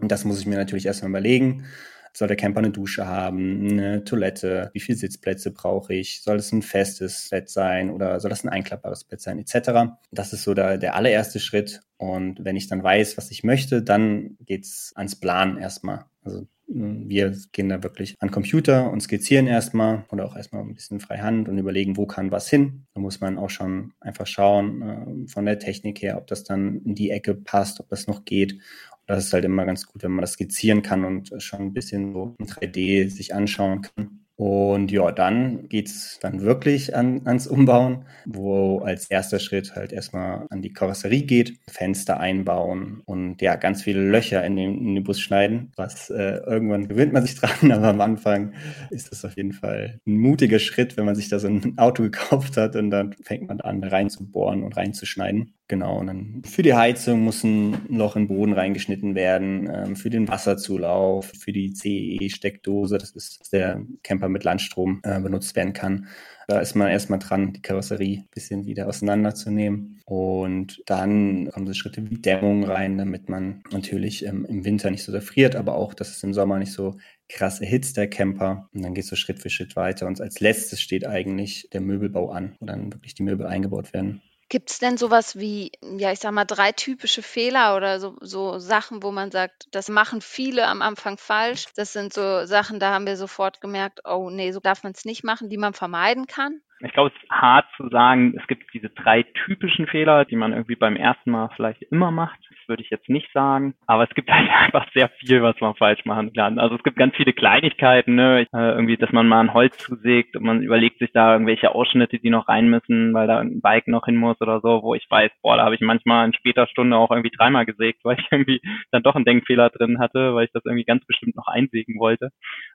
Und 0.00 0.12
das 0.12 0.24
muss 0.24 0.40
ich 0.40 0.46
mir 0.46 0.56
natürlich 0.56 0.86
erstmal 0.86 1.10
überlegen. 1.10 1.64
soll 2.12 2.28
der 2.28 2.36
Camper 2.36 2.58
eine 2.58 2.70
Dusche 2.70 3.06
haben, 3.06 3.68
eine 3.68 4.04
Toilette, 4.04 4.70
wie 4.72 4.80
viele 4.80 4.98
Sitzplätze 4.98 5.52
brauche 5.52 5.94
ich, 5.94 6.22
soll 6.22 6.36
es 6.36 6.52
ein 6.52 6.62
festes 6.62 7.28
Bett 7.30 7.48
sein 7.48 7.90
oder 7.90 8.18
soll 8.18 8.30
das 8.30 8.44
ein 8.44 8.48
einklappbares 8.48 9.04
Bett 9.04 9.20
sein, 9.20 9.38
etc. 9.38 9.92
Das 10.10 10.32
ist 10.32 10.42
so 10.42 10.54
der, 10.54 10.78
der 10.78 10.94
allererste 10.96 11.38
Schritt. 11.38 11.80
Und 11.96 12.44
wenn 12.44 12.56
ich 12.56 12.68
dann 12.68 12.82
weiß, 12.82 13.16
was 13.18 13.30
ich 13.30 13.44
möchte, 13.44 13.82
dann 13.82 14.36
geht's 14.40 14.92
ans 14.96 15.16
Plan 15.16 15.58
erstmal. 15.58 16.06
Also 16.28 16.46
wir 16.66 17.34
gehen 17.52 17.70
da 17.70 17.82
wirklich 17.82 18.14
an 18.20 18.30
Computer 18.30 18.90
und 18.90 19.00
skizzieren 19.00 19.46
erstmal 19.46 20.04
oder 20.10 20.26
auch 20.26 20.36
erstmal 20.36 20.62
ein 20.62 20.74
bisschen 20.74 21.00
freihand 21.00 21.48
und 21.48 21.56
überlegen, 21.56 21.96
wo 21.96 22.06
kann 22.06 22.30
was 22.30 22.50
hin. 22.50 22.86
Da 22.94 23.00
muss 23.00 23.20
man 23.20 23.38
auch 23.38 23.48
schon 23.48 23.94
einfach 24.00 24.26
schauen 24.26 24.82
äh, 24.82 25.28
von 25.28 25.46
der 25.46 25.58
Technik 25.58 26.02
her, 26.02 26.18
ob 26.18 26.26
das 26.26 26.44
dann 26.44 26.82
in 26.84 26.94
die 26.94 27.10
Ecke 27.10 27.34
passt, 27.34 27.80
ob 27.80 27.88
das 27.88 28.06
noch 28.06 28.26
geht. 28.26 28.60
Das 29.06 29.24
ist 29.24 29.32
halt 29.32 29.46
immer 29.46 29.64
ganz 29.64 29.86
gut, 29.86 30.02
wenn 30.02 30.10
man 30.10 30.20
das 30.20 30.32
skizzieren 30.32 30.82
kann 30.82 31.06
und 31.06 31.32
schon 31.42 31.60
ein 31.60 31.72
bisschen 31.72 32.12
so 32.12 32.36
in 32.38 32.46
3D 32.46 33.08
sich 33.08 33.34
anschauen 33.34 33.80
kann. 33.80 34.17
Und 34.38 34.92
ja, 34.92 35.10
dann 35.10 35.68
geht's 35.68 36.20
dann 36.20 36.42
wirklich 36.42 36.94
an, 36.94 37.22
ans 37.26 37.48
Umbauen, 37.48 38.04
wo 38.24 38.78
als 38.78 39.10
erster 39.10 39.40
Schritt 39.40 39.74
halt 39.74 39.92
erstmal 39.92 40.46
an 40.50 40.62
die 40.62 40.72
Karosserie 40.72 41.24
geht, 41.24 41.58
Fenster 41.68 42.20
einbauen 42.20 43.02
und 43.04 43.42
ja, 43.42 43.56
ganz 43.56 43.82
viele 43.82 44.00
Löcher 44.08 44.44
in 44.44 44.54
den, 44.54 44.78
in 44.78 44.94
den 44.94 45.02
Bus 45.02 45.20
schneiden. 45.20 45.72
Was 45.74 46.08
äh, 46.10 46.36
irgendwann 46.46 46.86
gewöhnt 46.86 47.12
man 47.12 47.26
sich 47.26 47.34
dran, 47.40 47.72
aber 47.72 47.88
am 47.88 48.00
Anfang 48.00 48.52
ist 48.90 49.10
das 49.10 49.24
auf 49.24 49.36
jeden 49.36 49.54
Fall 49.54 49.98
ein 50.06 50.16
mutiger 50.18 50.60
Schritt, 50.60 50.96
wenn 50.96 51.04
man 51.04 51.16
sich 51.16 51.28
da 51.28 51.40
so 51.40 51.48
ein 51.48 51.76
Auto 51.76 52.04
gekauft 52.04 52.56
hat 52.56 52.76
und 52.76 52.90
dann 52.90 53.14
fängt 53.20 53.48
man 53.48 53.60
an 53.60 53.82
reinzubohren 53.82 54.62
und 54.62 54.76
reinzuschneiden. 54.76 55.57
Genau, 55.70 55.98
und 55.98 56.06
dann 56.06 56.42
für 56.46 56.62
die 56.62 56.72
Heizung 56.72 57.20
muss 57.20 57.44
ein 57.44 57.76
Loch 57.90 58.16
im 58.16 58.26
Boden 58.26 58.54
reingeschnitten 58.54 59.14
werden, 59.14 59.68
ähm, 59.70 59.96
für 59.96 60.08
den 60.08 60.26
Wasserzulauf, 60.26 61.30
für 61.38 61.52
die 61.52 61.74
CEE-Steckdose, 61.74 62.96
das 62.96 63.10
ist 63.10 63.52
der 63.52 63.82
Camper 64.02 64.30
mit 64.30 64.44
Landstrom 64.44 65.00
äh, 65.02 65.20
benutzt 65.20 65.54
werden 65.56 65.74
kann. 65.74 66.08
Da 66.46 66.60
ist 66.60 66.74
man 66.74 66.88
erstmal 66.88 67.18
dran, 67.18 67.52
die 67.52 67.60
Karosserie 67.60 68.20
ein 68.20 68.28
bisschen 68.32 68.64
wieder 68.64 68.88
auseinanderzunehmen. 68.88 70.00
Und 70.06 70.82
dann 70.86 71.50
kommen 71.50 71.66
so 71.66 71.74
Schritte 71.74 72.08
wie 72.08 72.16
Dämmung 72.16 72.64
rein, 72.64 72.96
damit 72.96 73.28
man 73.28 73.62
natürlich 73.70 74.24
ähm, 74.24 74.46
im 74.48 74.64
Winter 74.64 74.90
nicht 74.90 75.04
so 75.04 75.20
friert, 75.20 75.54
aber 75.54 75.74
auch, 75.74 75.92
dass 75.92 76.08
es 76.08 76.22
im 76.22 76.32
Sommer 76.32 76.58
nicht 76.58 76.72
so 76.72 76.96
krass 77.28 77.60
erhitzt, 77.60 77.98
der 77.98 78.08
Camper. 78.08 78.70
Und 78.72 78.82
dann 78.82 78.94
geht 78.94 79.04
es 79.04 79.10
so 79.10 79.16
Schritt 79.16 79.40
für 79.40 79.50
Schritt 79.50 79.76
weiter. 79.76 80.06
Und 80.06 80.18
als 80.22 80.40
letztes 80.40 80.80
steht 80.80 81.06
eigentlich 81.06 81.68
der 81.74 81.82
Möbelbau 81.82 82.30
an, 82.30 82.56
wo 82.58 82.64
dann 82.64 82.90
wirklich 82.90 83.14
die 83.14 83.24
Möbel 83.24 83.46
eingebaut 83.46 83.92
werden. 83.92 84.22
Gibt 84.50 84.70
es 84.70 84.78
denn 84.78 84.96
sowas 84.98 85.36
wie, 85.38 85.72
ja, 85.82 86.12
ich 86.12 86.20
sag 86.20 86.32
mal, 86.32 86.44
drei 86.44 86.72
typische 86.72 87.22
Fehler 87.22 87.76
oder 87.76 87.98
so, 88.00 88.16
so 88.20 88.58
Sachen, 88.58 89.02
wo 89.02 89.10
man 89.10 89.30
sagt, 89.30 89.68
das 89.72 89.88
machen 89.88 90.20
viele 90.22 90.66
am 90.66 90.80
Anfang 90.82 91.18
falsch? 91.18 91.66
Das 91.76 91.92
sind 91.92 92.12
so 92.14 92.44
Sachen, 92.46 92.78
da 92.80 92.92
haben 92.92 93.06
wir 93.06 93.16
sofort 93.16 93.60
gemerkt, 93.60 94.00
oh 94.06 94.30
nee, 94.30 94.52
so 94.52 94.60
darf 94.60 94.82
man 94.82 94.92
es 94.92 95.04
nicht 95.04 95.22
machen, 95.24 95.48
die 95.50 95.58
man 95.58 95.74
vermeiden 95.74 96.26
kann? 96.26 96.60
Ich 96.80 96.92
glaube, 96.92 97.12
es 97.14 97.22
ist 97.22 97.30
hart 97.30 97.66
zu 97.76 97.88
sagen, 97.88 98.34
es 98.38 98.46
gibt 98.46 98.72
diese 98.72 98.90
drei 98.90 99.24
typischen 99.24 99.86
Fehler, 99.86 100.24
die 100.24 100.36
man 100.36 100.52
irgendwie 100.52 100.76
beim 100.76 100.96
ersten 100.96 101.30
Mal 101.30 101.50
vielleicht 101.56 101.82
immer 101.82 102.10
macht 102.10 102.38
würde 102.68 102.82
ich 102.82 102.90
jetzt 102.90 103.08
nicht 103.08 103.32
sagen. 103.32 103.74
Aber 103.86 104.04
es 104.04 104.14
gibt 104.14 104.30
halt 104.30 104.48
einfach 104.50 104.86
sehr 104.94 105.08
viel, 105.20 105.42
was 105.42 105.58
man 105.60 105.74
falsch 105.74 106.04
machen 106.04 106.32
kann. 106.32 106.58
Also 106.58 106.76
es 106.76 106.82
gibt 106.82 106.96
ganz 106.96 107.16
viele 107.16 107.32
Kleinigkeiten, 107.32 108.14
ne? 108.14 108.46
Äh, 108.52 108.70
irgendwie, 108.70 108.96
dass 108.96 109.10
man 109.12 109.26
mal 109.26 109.40
ein 109.40 109.54
Holz 109.54 109.76
zusägt 109.78 110.36
und 110.36 110.44
man 110.44 110.62
überlegt 110.62 110.98
sich 110.98 111.10
da 111.12 111.32
irgendwelche 111.32 111.74
Ausschnitte, 111.74 112.18
die 112.18 112.30
noch 112.30 112.48
rein 112.48 112.68
müssen, 112.68 113.14
weil 113.14 113.26
da 113.26 113.38
ein 113.38 113.60
Bike 113.60 113.88
noch 113.88 114.04
hin 114.04 114.16
muss 114.16 114.40
oder 114.40 114.60
so, 114.60 114.82
wo 114.82 114.94
ich 114.94 115.06
weiß, 115.08 115.30
boah, 115.42 115.56
da 115.56 115.64
habe 115.64 115.74
ich 115.74 115.80
manchmal 115.80 116.26
in 116.26 116.34
später 116.34 116.66
Stunde 116.66 116.96
auch 116.96 117.10
irgendwie 117.10 117.34
dreimal 117.36 117.66
gesägt, 117.66 118.00
weil 118.04 118.18
ich 118.18 118.26
irgendwie 118.30 118.60
dann 118.90 119.02
doch 119.02 119.16
einen 119.16 119.24
Denkfehler 119.24 119.70
drin 119.70 119.98
hatte, 119.98 120.34
weil 120.34 120.44
ich 120.44 120.52
das 120.52 120.64
irgendwie 120.64 120.84
ganz 120.84 121.04
bestimmt 121.06 121.36
noch 121.36 121.48
einsägen 121.48 121.98
wollte. 121.98 122.30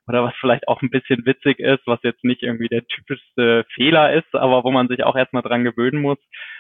Oder 0.08 0.24
was 0.24 0.34
vielleicht 0.40 0.68
auch 0.68 0.82
ein 0.82 0.90
bisschen 0.90 1.26
witzig 1.26 1.60
ist, 1.60 1.82
was 1.86 2.00
jetzt 2.04 2.24
nicht 2.26 2.44
irgendwie 2.44 2.68
der 2.68 2.86
typischste 2.86 3.66
Fehler 3.74 4.14
ist, 4.14 4.36
aber 4.36 4.64
wo 4.66 4.72
man 4.72 4.90
sich 4.90 5.04
auch 5.04 5.16
erstmal 5.16 5.44
dran 5.44 5.64
gewöhnen 5.64 6.02
muss, 6.02 6.18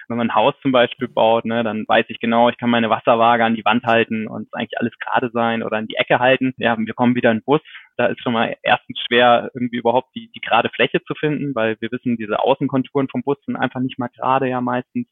wenn 0.07 0.17
man 0.17 0.29
ein 0.29 0.35
Haus 0.35 0.53
zum 0.61 0.71
Beispiel 0.71 1.09
baut, 1.09 1.43
ne, 1.43 1.63
dann 1.63 1.83
weiß 1.87 2.05
ich 2.07 2.19
genau, 2.19 2.47
ich 2.49 2.57
kann 2.57 2.69
meine 2.69 2.89
Wasserwaage 2.89 3.43
an 3.43 3.55
die 3.55 3.65
Wand 3.65 3.83
halten 3.83 4.27
und 4.27 4.47
eigentlich 4.53 4.79
alles 4.79 4.93
gerade 4.99 5.29
sein 5.33 5.61
oder 5.61 5.77
in 5.77 5.87
die 5.87 5.95
Ecke 5.95 6.19
halten. 6.19 6.53
Ja, 6.57 6.77
wir 6.77 6.93
kommen 6.93 7.15
wieder 7.15 7.31
in 7.31 7.39
den 7.39 7.43
Bus. 7.43 7.61
Da 7.97 8.05
ist 8.05 8.21
schon 8.21 8.33
mal 8.33 8.55
erstens 8.63 8.99
schwer, 9.05 9.51
irgendwie 9.53 9.77
überhaupt 9.77 10.15
die, 10.15 10.31
die 10.33 10.41
gerade 10.41 10.69
Fläche 10.69 11.03
zu 11.03 11.13
finden, 11.13 11.53
weil 11.53 11.75
wir 11.81 11.91
wissen, 11.91 12.15
diese 12.15 12.39
Außenkonturen 12.39 13.09
vom 13.09 13.23
Bus 13.23 13.37
sind 13.45 13.57
einfach 13.57 13.81
nicht 13.81 13.99
mal 13.99 14.09
gerade 14.09 14.47
ja 14.47 14.61
meistens. 14.61 15.07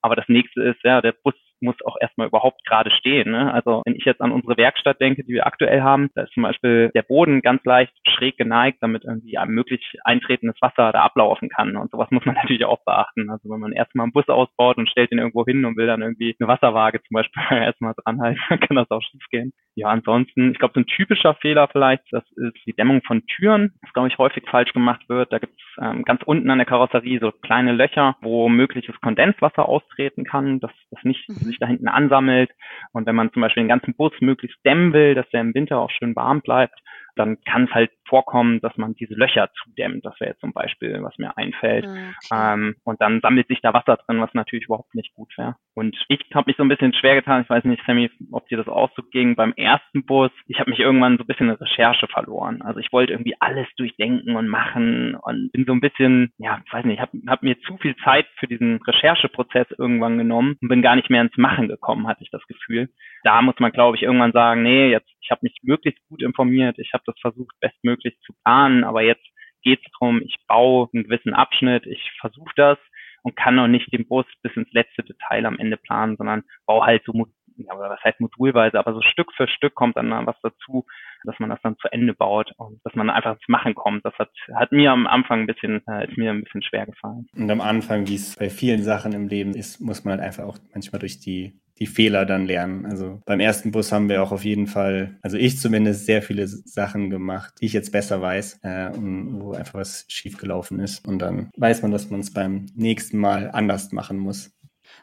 Aber 0.00 0.16
das 0.16 0.28
nächste 0.28 0.62
ist, 0.62 0.82
ja, 0.84 1.00
der 1.00 1.12
Bus 1.12 1.34
muss 1.64 1.76
auch 1.84 1.96
erstmal 2.00 2.28
überhaupt 2.28 2.64
gerade 2.66 2.90
stehen. 2.90 3.30
Ne? 3.30 3.52
Also 3.52 3.82
wenn 3.84 3.96
ich 3.96 4.04
jetzt 4.04 4.20
an 4.20 4.32
unsere 4.32 4.56
Werkstatt 4.56 5.00
denke, 5.00 5.24
die 5.24 5.32
wir 5.32 5.46
aktuell 5.46 5.82
haben, 5.82 6.10
da 6.14 6.22
ist 6.22 6.32
zum 6.32 6.42
Beispiel 6.42 6.90
der 6.94 7.02
Boden 7.02 7.42
ganz 7.42 7.64
leicht 7.64 7.92
schräg 8.06 8.36
geneigt, 8.36 8.78
damit 8.80 9.04
irgendwie 9.04 9.38
ein 9.38 9.48
möglich 9.48 9.96
eintretendes 10.04 10.60
Wasser 10.60 10.92
da 10.92 11.02
ablaufen 11.02 11.48
kann. 11.48 11.76
Und 11.76 11.90
sowas 11.90 12.10
muss 12.10 12.24
man 12.24 12.34
natürlich 12.42 12.64
auch 12.64 12.84
beachten. 12.84 13.30
Also 13.30 13.50
wenn 13.50 13.60
man 13.60 13.72
erstmal 13.72 14.04
einen 14.04 14.12
Bus 14.12 14.28
ausbaut 14.28 14.76
und 14.76 14.88
stellt 14.88 15.10
den 15.10 15.18
irgendwo 15.18 15.44
hin 15.44 15.64
und 15.64 15.76
will 15.76 15.86
dann 15.86 16.02
irgendwie 16.02 16.36
eine 16.38 16.48
Wasserwaage 16.48 17.02
zum 17.02 17.14
Beispiel 17.14 17.42
erstmal 17.50 17.94
dran 18.04 18.20
halten, 18.20 18.40
dann 18.48 18.60
kann 18.60 18.76
das 18.76 18.90
auch 18.90 19.02
schief 19.02 19.24
gehen. 19.30 19.52
Ja, 19.76 19.88
ansonsten, 19.88 20.52
ich 20.52 20.58
glaube, 20.58 20.74
so 20.74 20.80
ein 20.80 20.86
typischer 20.86 21.34
Fehler 21.34 21.68
vielleicht, 21.68 22.04
das 22.12 22.24
ist 22.36 22.54
die 22.66 22.74
Dämmung 22.74 23.02
von 23.02 23.26
Türen, 23.26 23.74
das 23.82 23.92
glaube 23.92 24.08
ich 24.08 24.18
häufig 24.18 24.44
falsch 24.48 24.72
gemacht 24.72 25.08
wird. 25.08 25.32
Da 25.32 25.38
gibt 25.38 25.54
es 25.54 25.82
ähm, 25.82 26.04
ganz 26.04 26.22
unten 26.24 26.48
an 26.50 26.58
der 26.58 26.66
Karosserie 26.66 27.18
so 27.20 27.32
kleine 27.32 27.72
Löcher, 27.72 28.16
wo 28.20 28.48
mögliches 28.48 28.94
Kondenswasser 29.00 29.68
austreten 29.68 30.24
kann, 30.24 30.60
dass 30.60 30.70
das 30.90 31.02
nicht 31.04 31.28
mhm. 31.28 31.48
Sich 31.54 31.60
da 31.60 31.66
hinten 31.66 31.88
ansammelt. 31.88 32.50
Und 32.92 33.06
wenn 33.06 33.14
man 33.14 33.32
zum 33.32 33.42
Beispiel 33.42 33.62
den 33.62 33.68
ganzen 33.68 33.94
Bus 33.94 34.12
möglichst 34.20 34.58
dämmen 34.64 34.92
will, 34.92 35.14
dass 35.14 35.28
der 35.30 35.40
im 35.40 35.54
Winter 35.54 35.78
auch 35.78 35.90
schön 35.90 36.14
warm 36.16 36.42
bleibt, 36.42 36.78
dann 37.16 37.38
kann 37.44 37.64
es 37.64 37.70
halt 37.70 37.90
vorkommen, 38.08 38.60
dass 38.60 38.76
man 38.76 38.94
diese 38.94 39.14
Löcher 39.14 39.50
zudämmt. 39.62 40.04
Das 40.04 40.18
wäre 40.20 40.30
jetzt 40.30 40.40
zum 40.40 40.52
Beispiel, 40.52 41.02
was 41.02 41.16
mir 41.18 41.36
einfällt. 41.36 41.86
Ah, 41.86 41.90
okay. 41.90 42.54
Ähm, 42.54 42.76
und 42.84 43.00
dann 43.00 43.20
sammelt 43.20 43.48
sich 43.48 43.60
da 43.60 43.72
Wasser 43.72 43.96
drin, 43.96 44.20
was 44.20 44.32
natürlich 44.34 44.66
überhaupt 44.66 44.94
nicht 44.94 45.14
gut 45.14 45.36
wäre. 45.36 45.56
Und 45.74 45.96
ich 46.08 46.20
habe 46.34 46.48
mich 46.48 46.56
so 46.56 46.62
ein 46.62 46.68
bisschen 46.68 46.92
schwer 46.94 47.14
getan. 47.14 47.42
Ich 47.42 47.50
weiß 47.50 47.64
nicht, 47.64 47.82
Sammy, 47.86 48.10
ob 48.30 48.46
dir 48.48 48.58
das 48.58 48.68
auch 48.68 48.90
so 48.94 49.02
ging. 49.02 49.36
Beim 49.36 49.52
ersten 49.54 50.04
Bus, 50.04 50.30
ich 50.46 50.60
habe 50.60 50.70
mich 50.70 50.80
irgendwann 50.80 51.16
so 51.16 51.24
ein 51.24 51.26
bisschen 51.26 51.48
in 51.48 51.56
Recherche 51.56 52.06
verloren. 52.08 52.62
Also 52.62 52.80
ich 52.80 52.92
wollte 52.92 53.12
irgendwie 53.12 53.36
alles 53.40 53.66
durchdenken 53.76 54.36
und 54.36 54.48
machen 54.48 55.14
und 55.14 55.50
bin 55.52 55.64
so 55.64 55.72
ein 55.72 55.80
bisschen, 55.80 56.32
ja, 56.38 56.60
ich 56.64 56.72
weiß 56.72 56.84
nicht, 56.84 57.00
habe 57.00 57.18
hab 57.26 57.42
mir 57.42 57.58
zu 57.60 57.76
viel 57.78 57.96
Zeit 57.96 58.26
für 58.38 58.46
diesen 58.46 58.80
Rechercheprozess 58.82 59.66
irgendwann 59.78 60.18
genommen 60.18 60.56
und 60.60 60.68
bin 60.68 60.82
gar 60.82 60.96
nicht 60.96 61.10
mehr 61.10 61.22
ins 61.22 61.36
Machen 61.36 61.68
gekommen, 61.68 62.06
hatte 62.06 62.22
ich 62.22 62.30
das 62.30 62.46
Gefühl. 62.46 62.88
Da 63.22 63.42
muss 63.42 63.58
man, 63.58 63.72
glaube 63.72 63.96
ich, 63.96 64.02
irgendwann 64.02 64.32
sagen, 64.32 64.62
nee, 64.62 64.90
jetzt 64.90 65.14
ich 65.24 65.30
habe 65.30 65.40
mich 65.42 65.56
möglichst 65.62 66.06
gut 66.08 66.22
informiert, 66.22 66.78
ich 66.78 66.92
habe 66.92 67.03
das 67.06 67.18
versucht 67.20 67.54
bestmöglich 67.60 68.18
zu 68.20 68.32
planen, 68.44 68.84
aber 68.84 69.02
jetzt 69.02 69.24
geht 69.62 69.80
es 69.84 69.92
darum, 69.98 70.22
ich 70.22 70.36
baue 70.46 70.88
einen 70.92 71.04
gewissen 71.04 71.34
Abschnitt, 71.34 71.86
ich 71.86 72.12
versuche 72.20 72.52
das 72.56 72.78
und 73.22 73.36
kann 73.36 73.56
noch 73.56 73.68
nicht 73.68 73.92
den 73.92 74.06
Bus 74.06 74.26
bis 74.42 74.54
ins 74.54 74.70
letzte 74.72 75.02
Detail 75.02 75.46
am 75.46 75.58
Ende 75.58 75.76
planen, 75.78 76.16
sondern 76.16 76.44
baue 76.66 76.84
halt 76.84 77.02
so, 77.04 77.12
ja, 77.56 77.78
was 77.78 78.02
heißt 78.04 78.20
modulweise, 78.20 78.78
aber 78.78 78.92
so 78.92 79.00
Stück 79.00 79.32
für 79.34 79.48
Stück 79.48 79.74
kommt 79.74 79.96
dann 79.96 80.10
was 80.26 80.36
dazu, 80.42 80.84
dass 81.24 81.38
man 81.38 81.50
das 81.50 81.60
dann 81.62 81.76
zu 81.78 81.88
Ende 81.90 82.12
baut 82.12 82.52
und 82.56 82.80
dass 82.84 82.94
man 82.94 83.10
einfach 83.10 83.34
ins 83.34 83.48
Machen 83.48 83.74
kommt. 83.74 84.04
Das 84.04 84.14
hat, 84.18 84.30
hat 84.54 84.72
mir 84.72 84.92
am 84.92 85.06
Anfang 85.06 85.40
ein 85.40 85.46
bisschen, 85.46 85.82
äh, 85.88 86.08
ist 86.08 86.18
mir 86.18 86.32
ein 86.32 86.44
bisschen 86.44 86.62
schwer 86.62 86.86
gefallen. 86.86 87.26
Und 87.34 87.50
am 87.50 87.60
Anfang, 87.60 88.06
wie 88.08 88.16
es 88.16 88.36
bei 88.36 88.50
vielen 88.50 88.82
Sachen 88.82 89.12
im 89.12 89.28
Leben 89.28 89.54
ist, 89.54 89.80
muss 89.80 90.04
man 90.04 90.18
halt 90.18 90.22
einfach 90.22 90.44
auch 90.44 90.58
manchmal 90.72 91.00
durch 91.00 91.20
die 91.20 91.58
die 91.78 91.86
Fehler 91.86 92.24
dann 92.24 92.46
lernen. 92.46 92.86
Also 92.86 93.20
beim 93.26 93.40
ersten 93.40 93.72
Bus 93.72 93.90
haben 93.90 94.08
wir 94.08 94.22
auch 94.22 94.32
auf 94.32 94.44
jeden 94.44 94.66
Fall, 94.66 95.18
also 95.22 95.36
ich 95.36 95.58
zumindest, 95.58 96.06
sehr 96.06 96.22
viele 96.22 96.46
Sachen 96.46 97.10
gemacht, 97.10 97.54
die 97.60 97.66
ich 97.66 97.72
jetzt 97.72 97.92
besser 97.92 98.20
weiß, 98.20 98.60
äh, 98.62 98.90
und 98.90 99.40
wo 99.40 99.52
einfach 99.52 99.74
was 99.74 100.04
schiefgelaufen 100.08 100.78
ist. 100.80 101.06
Und 101.06 101.18
dann 101.18 101.50
weiß 101.56 101.82
man, 101.82 101.90
dass 101.90 102.10
man 102.10 102.20
es 102.20 102.32
beim 102.32 102.66
nächsten 102.74 103.18
Mal 103.18 103.50
anders 103.50 103.92
machen 103.92 104.18
muss. 104.18 104.50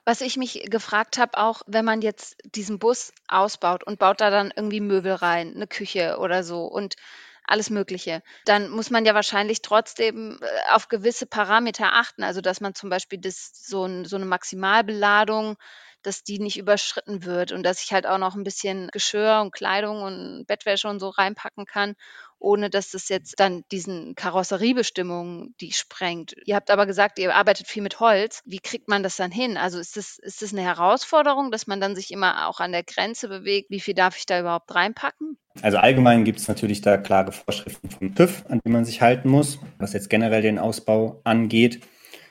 Was 0.06 0.22
ich 0.22 0.38
mich 0.38 0.68
gefragt 0.70 1.18
habe, 1.18 1.38
auch 1.38 1.62
wenn 1.68 1.86
man 1.86 2.02
jetzt 2.02 2.38
diesen 2.56 2.80
Bus 2.80 3.12
ausbaut 3.28 3.84
und 3.84 4.00
baut 4.00 4.22
da 4.22 4.30
dann 4.30 4.52
irgendwie 4.56 4.80
Möbel 4.80 5.14
rein, 5.14 5.54
eine 5.56 5.68
Küche 5.68 6.18
oder 6.20 6.44
so 6.44 6.66
und 6.66 6.96
alles 7.44 7.70
Mögliche. 7.70 8.24
Dann 8.46 8.70
muss 8.70 8.90
man 8.90 9.06
ja 9.06 9.14
wahrscheinlich 9.14 9.62
trotzdem 9.62 10.40
äh, 10.42 10.74
auf 10.74 10.88
gewisse 10.88 11.26
Parameter 11.26 11.94
achten. 11.94 12.24
Also 12.24 12.40
dass 12.40 12.62
man 12.62 12.74
zum 12.76 12.90
Beispiel 12.90 13.20
das, 13.20 13.52
so, 13.54 13.86
ein, 13.86 14.06
so 14.06 14.16
eine 14.16 14.26
Maximalbeladung 14.26 15.58
dass 16.04 16.24
die 16.24 16.40
nicht 16.40 16.58
überschritten 16.58 17.26
wird 17.26 17.52
und 17.52 17.64
dass 17.64 17.84
ich 17.84 17.94
halt 17.94 18.08
auch 18.08 18.18
noch 18.18 18.36
ein 18.36 18.44
bisschen 18.44 18.90
Geschirr 18.92 19.42
und 19.42 19.54
Kleidung 19.54 20.02
und 20.02 20.46
Bettwäsche 20.48 20.88
und 20.88 21.00
so 21.00 21.10
reinpacken 21.10 21.66
kann, 21.66 21.96
ohne 22.40 22.70
dass 22.70 22.92
das 22.92 23.08
jetzt 23.10 23.40
dann 23.40 23.64
diesen 23.72 24.16
Karosseriebestimmungen 24.16 25.56
die 25.62 25.72
sprengt. 25.72 26.34
Ihr 26.46 26.56
habt 26.56 26.72
aber 26.72 26.86
gesagt, 26.86 27.20
ihr 27.20 27.36
arbeitet 27.36 27.68
viel 27.68 27.84
mit 27.84 28.00
Holz. 28.00 28.42
Wie 28.46 28.60
kriegt 28.60 28.88
man 28.88 29.04
das 29.04 29.16
dann 29.16 29.32
hin? 29.32 29.58
Also 29.58 29.80
ist 29.80 29.96
das, 29.96 30.18
ist 30.18 30.42
das 30.42 30.52
eine 30.52 30.64
Herausforderung, 30.64 31.52
dass 31.52 31.68
man 31.68 31.80
dann 31.80 31.96
sich 31.96 32.12
immer 32.12 32.48
auch 32.48 32.60
an 32.60 32.72
der 32.72 32.84
Grenze 32.84 33.28
bewegt? 33.28 33.70
Wie 33.70 33.80
viel 33.80 33.94
darf 33.94 34.18
ich 34.18 34.26
da 34.26 34.40
überhaupt 34.40 34.74
reinpacken? 34.74 35.38
Also 35.62 35.78
allgemein 35.78 36.24
gibt 36.24 36.40
es 36.40 36.48
natürlich 36.48 36.82
da 36.82 36.98
klare 36.98 37.32
Vorschriften 37.32 37.90
vom 37.90 38.16
TÜV, 38.16 38.44
an 38.50 38.62
die 38.66 38.70
man 38.70 38.86
sich 38.86 39.02
halten 39.02 39.30
muss, 39.30 39.60
was 39.78 39.94
jetzt 39.94 40.10
generell 40.10 40.42
den 40.42 40.60
Ausbau 40.60 41.22
angeht. 41.24 41.82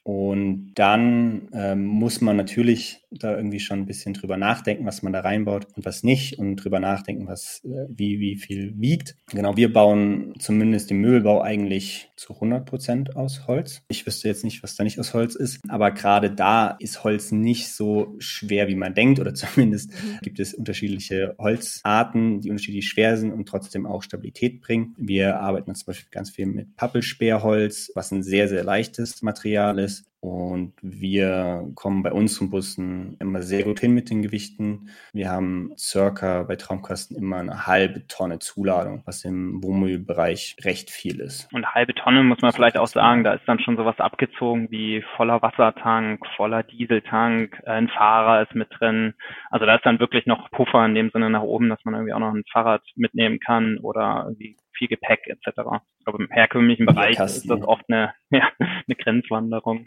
Und 0.04 0.72
dann 0.74 1.48
ähm, 1.52 1.84
muss 1.84 2.20
man 2.20 2.36
natürlich 2.36 3.00
da 3.10 3.36
irgendwie 3.36 3.60
schon 3.60 3.80
ein 3.80 3.86
bisschen 3.86 4.14
drüber 4.14 4.36
nachdenken, 4.36 4.86
was 4.86 5.02
man 5.02 5.12
da 5.12 5.20
reinbaut 5.20 5.66
und 5.76 5.84
was 5.84 6.02
nicht 6.02 6.38
und 6.38 6.56
drüber 6.56 6.78
nachdenken, 6.80 7.26
was 7.26 7.62
äh, 7.64 7.86
wie, 7.88 8.20
wie 8.20 8.36
viel 8.36 8.74
wiegt. 8.76 9.16
Genau, 9.30 9.56
wir 9.56 9.72
bauen 9.72 10.34
zumindest 10.38 10.90
den 10.90 10.98
Möbelbau 10.98 11.42
eigentlich 11.42 12.10
zu 12.16 12.34
100 12.34 12.64
Prozent 12.66 13.16
aus 13.16 13.46
Holz. 13.48 13.82
Ich 13.88 14.06
wüsste 14.06 14.28
jetzt 14.28 14.44
nicht, 14.44 14.62
was 14.62 14.76
da 14.76 14.84
nicht 14.84 15.00
aus 15.00 15.12
Holz 15.12 15.34
ist, 15.34 15.60
aber 15.68 15.90
gerade 15.90 16.30
da 16.30 16.76
ist 16.78 17.02
Holz 17.02 17.32
nicht 17.32 17.68
so 17.68 18.14
schwer, 18.18 18.68
wie 18.68 18.76
man 18.76 18.94
denkt 18.94 19.18
oder 19.18 19.34
zumindest 19.34 19.90
mhm. 19.90 20.18
gibt 20.22 20.38
es 20.38 20.54
unterschiedliche 20.54 21.34
Holzarten, 21.38 22.40
die 22.40 22.50
unterschiedlich 22.50 22.88
schwer 22.88 23.16
sind 23.16 23.32
und 23.32 23.46
trotzdem 23.46 23.86
auch 23.86 24.02
Stabilität 24.02 24.60
bringen. 24.60 24.94
Wir 24.96 25.40
arbeiten 25.40 25.74
zum 25.74 25.86
Beispiel 25.86 26.10
ganz 26.10 26.30
viel 26.30 26.46
mit 26.46 26.76
Pappelsperrholz, 26.76 27.90
was 27.94 28.12
ein 28.12 28.22
sehr, 28.22 28.48
sehr 28.48 28.62
leichtes 28.62 29.22
Material 29.22 29.78
ist. 29.78 29.89
Und 30.20 30.74
wir 30.82 31.66
kommen 31.76 32.02
bei 32.02 32.12
unseren 32.12 32.50
Bussen 32.50 33.16
immer 33.20 33.40
sehr 33.40 33.62
gut 33.62 33.80
hin 33.80 33.94
mit 33.94 34.10
den 34.10 34.20
Gewichten. 34.20 34.90
Wir 35.14 35.30
haben 35.30 35.72
circa 35.78 36.42
bei 36.42 36.56
Traumkasten 36.56 37.16
immer 37.16 37.38
eine 37.38 37.66
halbe 37.66 38.06
Tonne 38.06 38.38
Zuladung, 38.38 39.02
was 39.06 39.24
im 39.24 39.62
Wohnmobilbereich 39.62 40.56
recht 40.62 40.90
viel 40.90 41.20
ist. 41.20 41.48
Und 41.54 41.74
halbe 41.74 41.94
Tonne 41.94 42.22
muss 42.22 42.42
man 42.42 42.52
vielleicht 42.52 42.76
auch 42.76 42.86
sagen, 42.86 43.24
da 43.24 43.32
ist 43.32 43.46
dann 43.46 43.60
schon 43.60 43.78
sowas 43.78 43.98
abgezogen 43.98 44.70
wie 44.70 45.02
voller 45.16 45.40
Wassertank, 45.40 46.20
voller 46.36 46.64
Dieseltank, 46.64 47.58
äh, 47.64 47.70
ein 47.70 47.88
Fahrer 47.88 48.42
ist 48.42 48.54
mit 48.54 48.68
drin. 48.78 49.14
Also 49.50 49.64
da 49.64 49.76
ist 49.76 49.86
dann 49.86 50.00
wirklich 50.00 50.26
noch 50.26 50.50
Puffer 50.50 50.84
in 50.84 50.94
dem 50.94 51.08
Sinne 51.10 51.30
nach 51.30 51.42
oben, 51.42 51.70
dass 51.70 51.82
man 51.84 51.94
irgendwie 51.94 52.12
auch 52.12 52.18
noch 52.18 52.34
ein 52.34 52.44
Fahrrad 52.52 52.82
mitnehmen 52.94 53.40
kann 53.40 53.78
oder 53.78 54.24
irgendwie 54.26 54.56
viel 54.80 54.88
Gepäck 54.88 55.26
etc. 55.26 55.60
Aber 56.04 56.18
im 56.18 56.28
herkömmlichen 56.30 56.86
Bereich 56.86 57.20
ist 57.20 57.48
das 57.48 57.62
oft 57.62 57.84
eine, 57.88 58.14
ja, 58.30 58.50
eine 58.58 58.96
Grenzwanderung. 58.96 59.84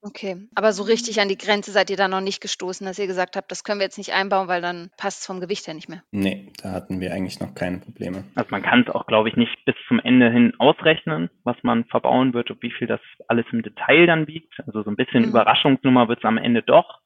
Okay, 0.00 0.48
aber 0.54 0.72
so 0.72 0.82
richtig 0.82 1.20
an 1.20 1.28
die 1.28 1.38
Grenze 1.38 1.70
seid 1.70 1.88
ihr 1.90 1.96
da 1.96 2.08
noch 2.08 2.20
nicht 2.20 2.40
gestoßen, 2.42 2.86
dass 2.86 2.98
ihr 2.98 3.06
gesagt 3.06 3.36
habt, 3.36 3.50
das 3.50 3.64
können 3.64 3.80
wir 3.80 3.84
jetzt 3.84 3.98
nicht 3.98 4.12
einbauen, 4.12 4.48
weil 4.48 4.60
dann 4.60 4.90
passt 4.98 5.20
es 5.20 5.26
vom 5.26 5.40
Gewicht 5.40 5.66
her 5.66 5.74
nicht 5.74 5.88
mehr. 5.88 6.02
Nee, 6.10 6.52
da 6.62 6.72
hatten 6.72 7.00
wir 7.00 7.12
eigentlich 7.12 7.40
noch 7.40 7.54
keine 7.54 7.78
Probleme. 7.78 8.24
Also 8.34 8.48
man 8.50 8.62
kann 8.62 8.84
es 8.86 8.94
auch, 8.94 9.06
glaube 9.06 9.28
ich, 9.28 9.36
nicht 9.36 9.64
bis 9.64 9.74
zum 9.88 10.00
Ende 10.00 10.30
hin 10.30 10.52
ausrechnen, 10.58 11.30
was 11.42 11.56
man 11.62 11.84
verbauen 11.84 12.34
wird 12.34 12.50
und 12.50 12.62
wie 12.62 12.70
viel 12.70 12.86
das 12.86 13.00
alles 13.28 13.46
im 13.52 13.62
Detail 13.62 14.06
dann 14.06 14.26
wiegt. 14.26 14.52
Also 14.66 14.82
so 14.82 14.90
ein 14.90 14.96
bisschen 14.96 15.22
mhm. 15.22 15.30
Überraschungsnummer 15.30 16.08
wird 16.08 16.18
es 16.18 16.24
am 16.24 16.38
Ende 16.38 16.62
doch. 16.62 17.00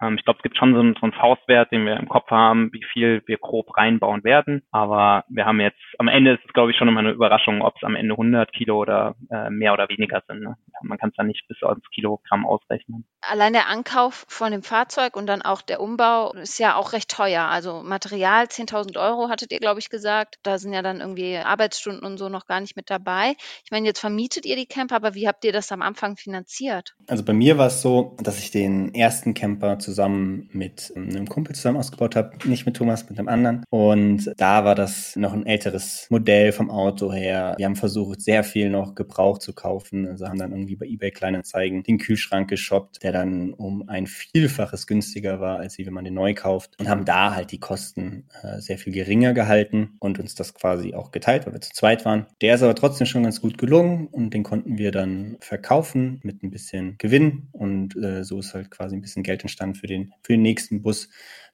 Ähm, 0.00 0.16
ich 0.18 0.24
glaube, 0.24 0.38
es 0.38 0.42
gibt 0.42 0.56
schon 0.56 0.74
so 0.74 0.80
einen, 0.80 0.94
so 0.94 1.02
einen 1.02 1.12
Faustwert, 1.12 1.72
den 1.72 1.86
wir 1.86 1.96
im 1.96 2.08
Kopf 2.08 2.30
haben, 2.30 2.72
wie 2.72 2.84
viel 2.92 3.22
wir 3.26 3.38
grob 3.38 3.76
reinbauen 3.76 4.24
werden. 4.24 4.62
Aber 4.70 5.24
wir 5.28 5.46
haben 5.46 5.60
jetzt, 5.60 5.78
am 5.98 6.08
Ende 6.08 6.34
ist 6.34 6.44
es, 6.46 6.52
glaube 6.52 6.70
ich, 6.70 6.76
schon 6.76 6.88
immer 6.88 7.00
eine 7.00 7.12
Überraschung, 7.12 7.62
ob 7.62 7.76
es 7.76 7.82
am 7.82 7.96
Ende 7.96 8.14
100 8.14 8.52
Kilo 8.52 8.80
oder 8.80 9.14
äh, 9.30 9.50
mehr 9.50 9.72
oder 9.72 9.88
weniger 9.88 10.22
sind. 10.26 10.40
Ne? 10.40 10.56
Man 10.82 10.98
kann 10.98 11.10
es 11.10 11.16
dann 11.16 11.26
nicht 11.26 11.46
bis 11.48 11.62
ans 11.62 11.84
Kilogramm 11.94 12.46
ausrechnen. 12.46 13.06
Allein 13.20 13.52
der 13.52 13.68
Ankauf 13.68 14.26
von 14.28 14.52
dem 14.52 14.62
Fahrzeug 14.62 15.16
und 15.16 15.26
dann 15.26 15.42
auch 15.42 15.62
der 15.62 15.80
Umbau 15.80 16.32
ist 16.34 16.58
ja 16.58 16.76
auch 16.76 16.92
recht 16.92 17.10
teuer. 17.10 17.44
Also 17.44 17.82
Material 17.82 18.44
10.000 18.44 18.98
Euro 18.98 19.28
hattet 19.28 19.52
ihr, 19.52 19.60
glaube 19.60 19.80
ich, 19.80 19.90
gesagt. 19.90 20.36
Da 20.42 20.58
sind 20.58 20.72
ja 20.72 20.82
dann 20.82 21.00
irgendwie 21.00 21.36
Arbeitsstunden 21.38 22.04
und 22.04 22.18
so 22.18 22.28
noch 22.28 22.46
gar 22.46 22.60
nicht 22.60 22.76
mit 22.76 22.90
dabei. 22.90 23.34
Ich 23.64 23.70
meine, 23.70 23.86
jetzt 23.86 24.00
vermietet 24.00 24.46
ihr 24.46 24.56
die 24.56 24.66
Camper, 24.66 24.96
aber 24.96 25.14
wie 25.14 25.26
habt 25.26 25.44
ihr 25.44 25.52
das 25.52 25.72
am 25.72 25.82
Anfang 25.82 26.16
finanziert? 26.16 26.94
Also 27.08 27.24
bei 27.24 27.32
mir 27.32 27.58
war 27.58 27.68
es 27.68 27.82
so, 27.82 28.16
dass 28.20 28.38
ich 28.38 28.50
den 28.50 28.94
ersten 28.94 29.34
Camper 29.34 29.78
zusammen 29.86 30.48
mit 30.52 30.92
einem 30.96 31.28
Kumpel 31.28 31.54
zusammen 31.54 31.78
ausgebaut 31.78 32.16
habe, 32.16 32.32
nicht 32.44 32.66
mit 32.66 32.76
Thomas, 32.76 33.08
mit 33.08 33.18
einem 33.18 33.28
anderen. 33.28 33.64
Und 33.70 34.32
da 34.36 34.64
war 34.64 34.74
das 34.74 35.14
noch 35.14 35.32
ein 35.32 35.46
älteres 35.46 36.08
Modell 36.10 36.50
vom 36.50 36.70
Auto 36.70 37.12
her. 37.12 37.54
Wir 37.56 37.66
haben 37.66 37.76
versucht, 37.76 38.20
sehr 38.20 38.42
viel 38.42 38.68
noch 38.68 38.96
Gebrauch 38.96 39.38
zu 39.38 39.52
kaufen. 39.52 40.08
Also 40.08 40.26
haben 40.26 40.38
dann 40.38 40.50
irgendwie 40.50 40.74
bei 40.74 40.86
eBay 40.86 41.12
Kleinanzeigen 41.12 41.84
den 41.84 41.98
Kühlschrank 41.98 42.50
geshoppt, 42.50 43.04
der 43.04 43.12
dann 43.12 43.52
um 43.52 43.88
ein 43.88 44.06
Vielfaches 44.06 44.88
günstiger 44.88 45.40
war, 45.40 45.58
als 45.60 45.78
wenn 45.78 45.92
man 45.92 46.04
den 46.04 46.14
neu 46.14 46.34
kauft. 46.34 46.78
Und 46.80 46.88
haben 46.88 47.04
da 47.04 47.34
halt 47.34 47.52
die 47.52 47.60
Kosten 47.60 48.24
äh, 48.42 48.60
sehr 48.60 48.78
viel 48.78 48.92
geringer 48.92 49.34
gehalten 49.34 49.96
und 50.00 50.18
uns 50.18 50.34
das 50.34 50.54
quasi 50.54 50.94
auch 50.94 51.12
geteilt, 51.12 51.46
weil 51.46 51.52
wir 51.52 51.60
zu 51.60 51.70
zweit 51.72 52.04
waren. 52.04 52.26
Der 52.40 52.56
ist 52.56 52.62
aber 52.62 52.74
trotzdem 52.74 53.06
schon 53.06 53.22
ganz 53.22 53.40
gut 53.40 53.56
gelungen 53.56 54.08
und 54.08 54.34
den 54.34 54.42
konnten 54.42 54.78
wir 54.78 54.90
dann 54.90 55.36
verkaufen 55.40 56.18
mit 56.24 56.42
ein 56.42 56.50
bisschen 56.50 56.96
Gewinn. 56.98 57.48
Und 57.52 57.94
äh, 57.96 58.24
so 58.24 58.40
ist 58.40 58.54
halt 58.54 58.70
quasi 58.70 58.96
ein 58.96 59.02
bisschen 59.02 59.22
Geld 59.22 59.42
entstanden 59.42 59.75
für 59.76 59.86
den, 59.86 60.12
für 60.22 60.32
den 60.32 60.42
nächsten 60.42 60.82
Bus, 60.82 61.08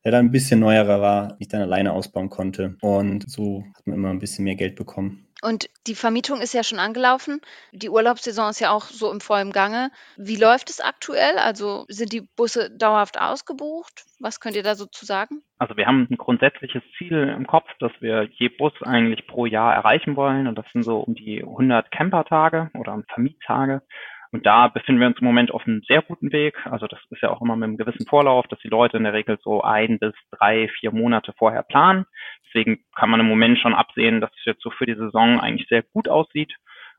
der 0.05 0.13
dann 0.13 0.27
ein 0.27 0.33
bisschen 0.33 0.61
neuerer 0.61 1.01
war, 1.01 1.37
ich 1.39 1.49
dann 1.49 1.63
alleine 1.63 1.93
ausbauen 1.93 2.31
konnte. 2.31 2.77
Und 2.81 3.31
so 3.31 3.65
hat 3.77 3.87
man 3.87 3.97
immer 3.97 4.11
ein 4.11 4.19
bisschen 4.19 4.45
mehr 4.45 4.57
Geld 4.57 4.77
bekommen. 4.77 5.29
Und 5.45 5.69
die 5.89 5.97
Vermietung 5.97 6.41
ist 6.41 6.55
ja 6.55 6.63
schon 6.63 6.79
angelaufen. 6.79 7.41
Die 7.73 7.91
Urlaubssaison 7.91 8.51
ist 8.51 8.61
ja 8.61 8.71
auch 8.71 8.85
so 8.85 9.11
im 9.11 9.21
vollen 9.21 9.51
Gange. 9.51 9.91
Wie 10.17 10.37
läuft 10.37 10.71
es 10.71 10.81
aktuell? 10.81 11.37
Also 11.37 11.85
sind 11.89 12.13
die 12.13 12.21
Busse 12.21 12.71
dauerhaft 12.71 13.21
ausgebucht? 13.21 14.05
Was 14.21 14.39
könnt 14.39 14.55
ihr 14.55 14.63
da 14.63 14.77
so 14.77 14.87
zu 14.87 15.05
sagen? 15.05 15.43
Also 15.59 15.77
wir 15.77 15.87
haben 15.87 16.07
ein 16.09 16.17
grundsätzliches 16.17 16.83
Ziel 16.97 17.35
im 17.37 17.49
Kopf, 17.49 17.69
dass 17.81 17.91
wir 17.99 18.29
je 18.39 18.51
Bus 18.51 18.73
eigentlich 18.83 19.27
pro 19.27 19.45
Jahr 19.47 19.75
erreichen 19.75 20.15
wollen. 20.15 20.47
Und 20.47 20.57
das 20.57 20.67
sind 20.73 20.85
so 20.85 21.01
um 21.01 21.17
die 21.17 21.43
100 21.43 21.91
Campertage 21.91 22.71
oder 22.79 23.03
Vermiettage. 23.13 23.83
Und 24.33 24.47
da 24.47 24.69
befinden 24.69 25.01
wir 25.01 25.09
uns 25.09 25.21
im 25.21 25.27
Moment 25.27 25.51
auf 25.51 25.67
einem 25.67 25.83
sehr 25.87 26.01
guten 26.01 26.33
Weg. 26.33 26.57
Also 26.67 26.87
das 26.87 26.99
ist 27.11 27.21
ja 27.21 27.29
auch 27.31 27.43
immer 27.43 27.55
mit 27.55 27.65
einem 27.65 27.77
gewissen 27.77 28.07
Vorlauf, 28.07 28.47
dass 28.49 28.59
die 28.61 28.69
Leute 28.69 28.97
in 28.97 29.05
der 29.05 29.13
Regel 29.13 29.39
so 29.43 29.63
ein 29.63 29.99
bis 29.99 30.15
drei, 30.31 30.69
vier 30.81 30.91
Monate 30.91 31.35
vorher 31.37 31.63
planen. 31.63 32.07
Deswegen 32.47 32.81
kann 32.97 33.11
man 33.11 33.21
im 33.21 33.29
Moment 33.29 33.59
schon 33.59 33.75
absehen, 33.75 34.23
dass 34.23 34.31
es 34.39 34.45
jetzt 34.47 34.63
so 34.63 34.71
für 34.71 34.87
die 34.87 34.95
Saison 34.95 35.39
eigentlich 35.39 35.69
sehr 35.69 35.83
gut 35.83 36.09
aussieht. 36.09 36.55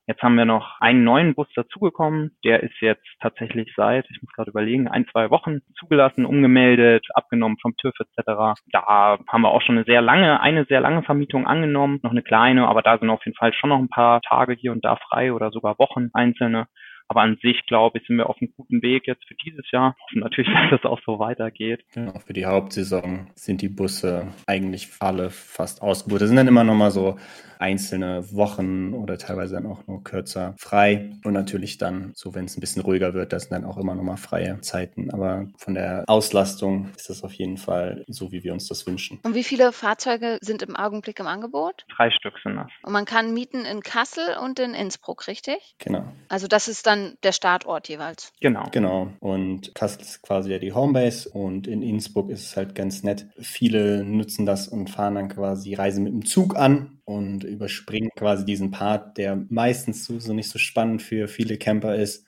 Jetzt 0.05 0.21
haben 0.21 0.35
wir 0.35 0.45
noch 0.45 0.81
einen 0.81 1.05
neuen 1.05 1.33
Bus 1.33 1.47
dazugekommen. 1.55 2.37
Der 2.43 2.61
ist 2.61 2.79
jetzt 2.81 3.05
tatsächlich 3.21 3.73
seit, 3.75 4.05
ich 4.11 4.21
muss 4.21 4.33
gerade 4.33 4.51
überlegen, 4.51 4.89
ein, 4.89 5.07
zwei 5.07 5.29
Wochen 5.29 5.61
zugelassen, 5.79 6.25
umgemeldet, 6.25 7.07
abgenommen 7.13 7.57
vom 7.61 7.75
TÜV 7.77 7.93
etc. 7.99 8.59
Da 8.71 9.17
haben 9.27 9.41
wir 9.41 9.49
auch 9.49 9.61
schon 9.61 9.77
eine 9.77 9.85
sehr 9.85 10.01
lange, 10.01 10.41
eine 10.41 10.65
sehr 10.65 10.81
lange 10.81 11.03
Vermietung 11.03 11.47
angenommen, 11.47 11.99
noch 12.03 12.11
eine 12.11 12.21
kleine, 12.21 12.67
aber 12.67 12.81
da 12.81 12.97
sind 12.97 13.09
auf 13.09 13.25
jeden 13.25 13.37
Fall 13.37 13.53
schon 13.53 13.69
noch 13.69 13.79
ein 13.79 13.89
paar 13.89 14.21
Tage 14.21 14.53
hier 14.53 14.73
und 14.73 14.83
da 14.83 14.97
frei 14.97 15.31
oder 15.31 15.51
sogar 15.51 15.79
Wochen 15.79 16.09
einzelne. 16.13 16.67
Aber 17.13 17.21
an 17.21 17.37
sich, 17.43 17.63
glaube 17.67 17.99
ich, 17.99 18.07
sind 18.07 18.17
wir 18.17 18.27
auf 18.27 18.37
einem 18.41 18.51
guten 18.57 18.81
Weg 18.81 19.05
jetzt 19.05 19.23
für 19.27 19.35
dieses 19.35 19.69
Jahr. 19.69 19.95
Hoffen 20.01 20.21
natürlich, 20.21 20.51
dass 20.71 20.81
das 20.81 20.91
auch 20.91 20.99
so 21.05 21.19
weitergeht. 21.19 21.85
Genau, 21.93 22.17
für 22.25 22.33
die 22.33 22.47
Hauptsaison 22.47 23.27
sind 23.35 23.61
die 23.61 23.69
Busse 23.69 24.33
eigentlich 24.47 24.89
alle 24.99 25.29
fast 25.29 25.83
ausgebucht. 25.83 26.21
Das 26.21 26.29
sind 26.29 26.37
dann 26.37 26.47
immer 26.47 26.63
noch 26.63 26.73
mal 26.73 26.89
so 26.89 27.19
einzelne 27.59 28.33
Wochen 28.33 28.93
oder 28.93 29.17
teilweise 29.17 29.55
dann 29.55 29.67
auch 29.67 29.85
nur 29.85 30.03
kürzer 30.03 30.55
frei. 30.57 31.11
Und 31.23 31.33
natürlich 31.33 31.77
dann, 31.77 32.11
so 32.15 32.33
wenn 32.33 32.45
es 32.45 32.57
ein 32.57 32.61
bisschen 32.61 32.81
ruhiger 32.81 33.13
wird, 33.13 33.31
das 33.31 33.43
sind 33.43 33.51
dann 33.53 33.63
auch 33.63 33.77
immer 33.77 33.95
noch 33.95 34.03
mal 34.03 34.17
freie 34.17 34.59
Zeiten. 34.61 35.11
Aber 35.11 35.47
von 35.57 35.75
der 35.75 36.03
Auslastung 36.07 36.89
ist 36.97 37.09
das 37.09 37.23
auf 37.23 37.33
jeden 37.33 37.57
Fall 37.57 38.03
so, 38.07 38.31
wie 38.31 38.43
wir 38.43 38.53
uns 38.53 38.67
das 38.67 38.87
wünschen. 38.87 39.19
Und 39.23 39.35
wie 39.35 39.43
viele 39.43 39.71
Fahrzeuge 39.71 40.39
sind 40.41 40.63
im 40.63 40.75
Augenblick 40.75 41.19
im 41.19 41.27
Angebot? 41.27 41.85
Drei 41.95 42.09
Stück 42.09 42.33
sind 42.43 42.55
das. 42.55 42.67
Und 42.81 42.91
man 42.91 43.05
kann 43.05 43.33
mieten 43.33 43.65
in 43.65 43.81
Kassel 43.81 44.23
und 44.43 44.59
in 44.59 44.73
Innsbruck, 44.73 45.27
richtig? 45.27 45.75
Genau. 45.77 46.03
Also 46.27 46.47
das 46.47 46.67
ist 46.67 46.87
dann 46.87 47.02
der 47.23 47.31
Startort 47.31 47.87
jeweils. 47.89 48.31
Genau. 48.39 48.65
Genau. 48.71 49.09
Und 49.19 49.73
Kassel 49.75 50.01
ist 50.01 50.21
quasi 50.21 50.51
ja 50.51 50.59
die 50.59 50.73
Homebase 50.73 51.29
und 51.29 51.67
in 51.67 51.81
Innsbruck 51.81 52.29
ist 52.29 52.47
es 52.47 52.57
halt 52.57 52.75
ganz 52.75 53.03
nett. 53.03 53.27
Viele 53.39 54.03
nutzen 54.03 54.45
das 54.45 54.67
und 54.67 54.89
fahren 54.89 55.15
dann 55.15 55.29
quasi 55.29 55.73
Reisen 55.73 56.03
mit 56.03 56.13
dem 56.13 56.25
Zug 56.25 56.55
an 56.55 56.99
und 57.05 57.43
überspringen 57.43 58.09
quasi 58.15 58.45
diesen 58.45 58.71
Part, 58.71 59.17
der 59.17 59.45
meistens 59.49 60.05
so, 60.05 60.19
so 60.19 60.33
nicht 60.33 60.49
so 60.49 60.59
spannend 60.59 61.01
für 61.01 61.27
viele 61.27 61.57
Camper 61.57 61.95
ist 61.95 62.25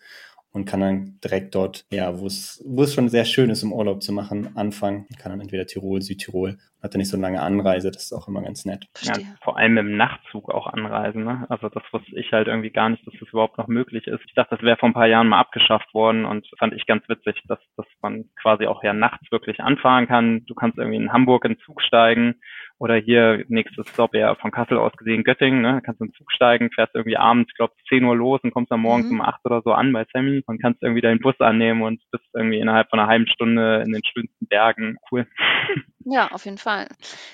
und 0.55 0.63
kann 0.63 0.79
dann 0.79 1.19
direkt 1.21 1.53
dort, 1.53 1.85
ja, 1.91 2.17
wo 2.17 2.27
es, 2.27 2.63
wo 2.65 2.83
es 2.83 2.93
schon 2.93 3.09
sehr 3.09 3.25
schön 3.25 3.49
ist, 3.49 3.61
um 3.63 3.73
Urlaub 3.73 4.01
zu 4.01 4.13
machen, 4.13 4.55
anfangen. 4.55 5.05
Kann 5.21 5.33
dann 5.33 5.41
entweder 5.41 5.65
Tirol, 5.65 6.01
Südtirol 6.01 6.57
hat 6.81 6.95
er 6.95 6.99
nicht 6.99 7.09
so 7.09 7.17
eine 7.17 7.23
lange 7.23 7.41
Anreise, 7.41 7.91
das 7.91 8.03
ist 8.03 8.13
auch 8.13 8.29
immer 8.29 8.41
ganz 8.41 8.63
nett. 8.63 8.85
Ja, 9.01 9.13
vor 9.43 9.57
allem 9.57 9.77
im 9.77 9.97
Nachtzug 9.97 10.49
auch 10.49 10.67
anreisen. 10.67 11.25
Ne? 11.25 11.45
Also 11.49 11.67
das 11.67 11.83
wusste 11.91 12.17
ich 12.17 12.31
halt 12.31 12.47
irgendwie 12.47 12.69
gar 12.69 12.87
nicht, 12.87 13.05
dass 13.05 13.15
das 13.19 13.27
überhaupt 13.29 13.57
noch 13.57 13.67
möglich 13.67 14.07
ist. 14.07 14.21
Ich 14.27 14.33
dachte, 14.33 14.55
das 14.55 14.63
wäre 14.63 14.77
vor 14.77 14.87
ein 14.87 14.93
paar 14.93 15.07
Jahren 15.07 15.27
mal 15.27 15.39
abgeschafft 15.39 15.93
worden 15.93 16.23
und 16.23 16.47
fand 16.57 16.73
ich 16.73 16.85
ganz 16.85 17.03
witzig, 17.09 17.41
dass, 17.49 17.59
dass 17.75 17.87
man 18.01 18.25
quasi 18.41 18.65
auch 18.65 18.81
ja 18.81 18.93
nachts 18.93 19.29
wirklich 19.31 19.59
anfahren 19.59 20.07
kann. 20.07 20.45
Du 20.45 20.55
kannst 20.55 20.77
irgendwie 20.77 20.97
in 20.97 21.11
Hamburg 21.11 21.43
in 21.43 21.55
den 21.55 21.59
Zug 21.65 21.81
steigen 21.81 22.35
oder 22.77 22.95
hier 22.95 23.43
nächstes 23.47 23.87
Stop 23.89 24.13
ja 24.13 24.35
von 24.35 24.51
Kassel 24.51 24.77
aus 24.77 24.91
gesehen 24.93 25.23
Göttingen, 25.23 25.61
ne? 25.61 25.81
kannst 25.83 26.01
in 26.01 26.07
den 26.07 26.13
Zug 26.13 26.31
steigen, 26.31 26.71
fährst 26.71 26.95
irgendwie 26.95 27.17
abends, 27.17 27.49
ich 27.51 27.57
glaube 27.57 27.73
10 27.89 28.03
Uhr 28.03 28.15
los 28.15 28.41
und 28.43 28.53
kommst 28.53 28.71
dann 28.71 28.81
morgens 28.81 29.09
mhm. 29.09 29.19
um 29.19 29.25
8 29.25 29.45
oder 29.45 29.61
so 29.63 29.71
an 29.71 29.93
bei 29.93 30.05
Sammy 30.13 30.43
und 30.45 30.61
kannst 30.61 30.83
irgendwie 30.83 31.01
deinen 31.01 31.19
Bus 31.19 31.39
annehmen 31.39 31.81
und 31.83 32.01
bist 32.11 32.25
irgendwie 32.33 32.59
innerhalb 32.59 32.89
von 32.89 32.99
einer 32.99 33.09
halben 33.09 33.27
Stunde 33.27 33.83
in 33.85 33.93
den 33.93 34.01
schönsten 34.03 34.47
Bergen. 34.47 34.97
Cool. 35.11 35.27
Ja, 36.07 36.27
auf 36.31 36.45
jeden 36.45 36.59
Fall. 36.59 36.87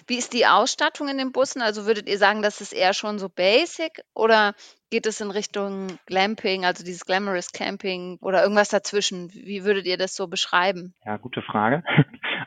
Wie 0.08 0.18
ist 0.18 0.32
die 0.32 0.48
Ausstattung 0.48 1.10
in 1.10 1.18
den 1.18 1.34
Bussen? 1.34 1.62
Also 1.62 1.86
würdet 1.86 2.08
ihr 2.08 2.18
sagen, 2.18 2.42
das 2.42 2.62
ist 2.62 2.72
eher 2.72 2.94
schon 2.94 3.20
so 3.20 3.28
basic 3.28 4.02
oder 4.14 4.54
geht 4.90 5.06
es 5.06 5.20
in 5.20 5.30
Richtung 5.30 5.88
Glamping, 6.06 6.64
also 6.64 6.84
dieses 6.86 7.06
Glamorous 7.06 7.52
Camping 7.52 8.18
oder 8.22 8.42
irgendwas 8.42 8.70
dazwischen? 8.70 9.30
Wie 9.34 9.66
würdet 9.66 9.86
ihr 9.88 9.98
das 9.98 10.16
so 10.16 10.28
beschreiben? 10.28 10.94
Ja, 11.06 11.18
gute 11.18 11.42
Frage. 11.42 11.84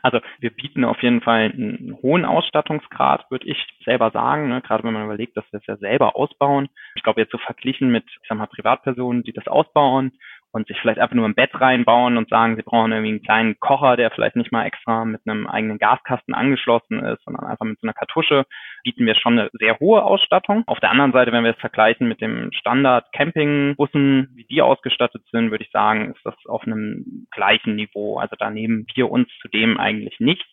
Also 0.05 0.21
wir 0.39 0.51
bieten 0.51 0.85
auf 0.85 1.03
jeden 1.03 1.23
Fall 1.23 1.51
einen 1.51 1.97
hohen 2.03 2.27
Ausstattungsgrad, 2.27 3.25
würde 3.31 3.47
ich 3.47 3.57
selber 3.87 4.11
sagen, 4.11 4.51
ne? 4.51 4.61
gerade 4.61 4.85
wenn 4.85 4.93
man 4.93 5.07
überlegt, 5.07 5.35
dass 5.35 5.51
wir 5.51 5.61
es 5.61 5.67
ja 5.67 5.79
selber 5.79 6.15
ausbauen. 6.15 6.69
Ich 6.95 7.03
glaube 7.03 7.23
jetzt 7.23 7.33
so 7.33 7.39
verglichen 7.39 7.91
mit, 7.91 8.05
ich 8.07 8.29
sag 8.29 8.37
mal, 8.37 8.47
Privatpersonen, 8.47 9.23
die 9.23 9.33
das 9.33 9.47
ausbauen 9.47 10.13
und 10.55 10.69
sich 10.69 10.79
vielleicht 10.81 11.01
einfach 11.01 11.17
nur 11.17 11.27
ein 11.27 11.35
Bett 11.35 11.51
reinbauen 11.53 12.17
und 12.17 12.31
sagen, 12.31 12.55
sie 12.55 12.63
brauchen 12.63 12.93
irgendwie 12.93 13.11
einen 13.11 13.23
kleinen 13.23 13.59
Kocher, 13.59 13.97
der 13.97 14.13
vielleicht 14.13 14.37
nicht 14.37 14.53
mal 14.53 14.65
extra 14.65 15.05
mit 15.05 15.21
einem 15.27 15.49
eigenen 15.49 15.79
Gaskasten 15.79 16.33
angeschlossen 16.33 17.05
ist, 17.05 17.25
sondern 17.25 17.45
einfach 17.45 17.67
mit 17.67 17.81
so 17.81 17.87
einer 17.87 17.93
Kartusche, 17.93 18.45
bieten 18.85 19.05
wir 19.05 19.17
schon 19.17 19.37
eine 19.37 19.51
sehr 19.55 19.81
hohe 19.81 20.05
Ausstattung. 20.05 20.63
Auf 20.67 20.79
der 20.79 20.93
anderen 20.93 21.11
Seite, 21.11 21.33
wenn 21.33 21.43
wir 21.43 21.51
es 21.51 21.61
vergleichen 21.61 22.07
mit 22.07 22.21
dem 22.21 22.53
Standard 22.53 23.05
Campingbussen, 23.13 24.31
wie 24.37 24.45
die 24.45 24.63
ausgestattet 24.63 25.23
sind, 25.33 25.51
würde 25.51 25.65
ich 25.65 25.71
sagen, 25.73 26.13
ist 26.13 26.25
das 26.25 26.37
auf 26.47 26.63
einem 26.63 27.27
gleichen 27.33 27.75
Niveau. 27.75 28.19
Also 28.19 28.37
da 28.39 28.49
nehmen 28.49 28.87
wir 28.95 29.11
uns 29.11 29.29
zudem 29.43 29.77
eigentlich 29.79 30.21
nichts. 30.21 30.47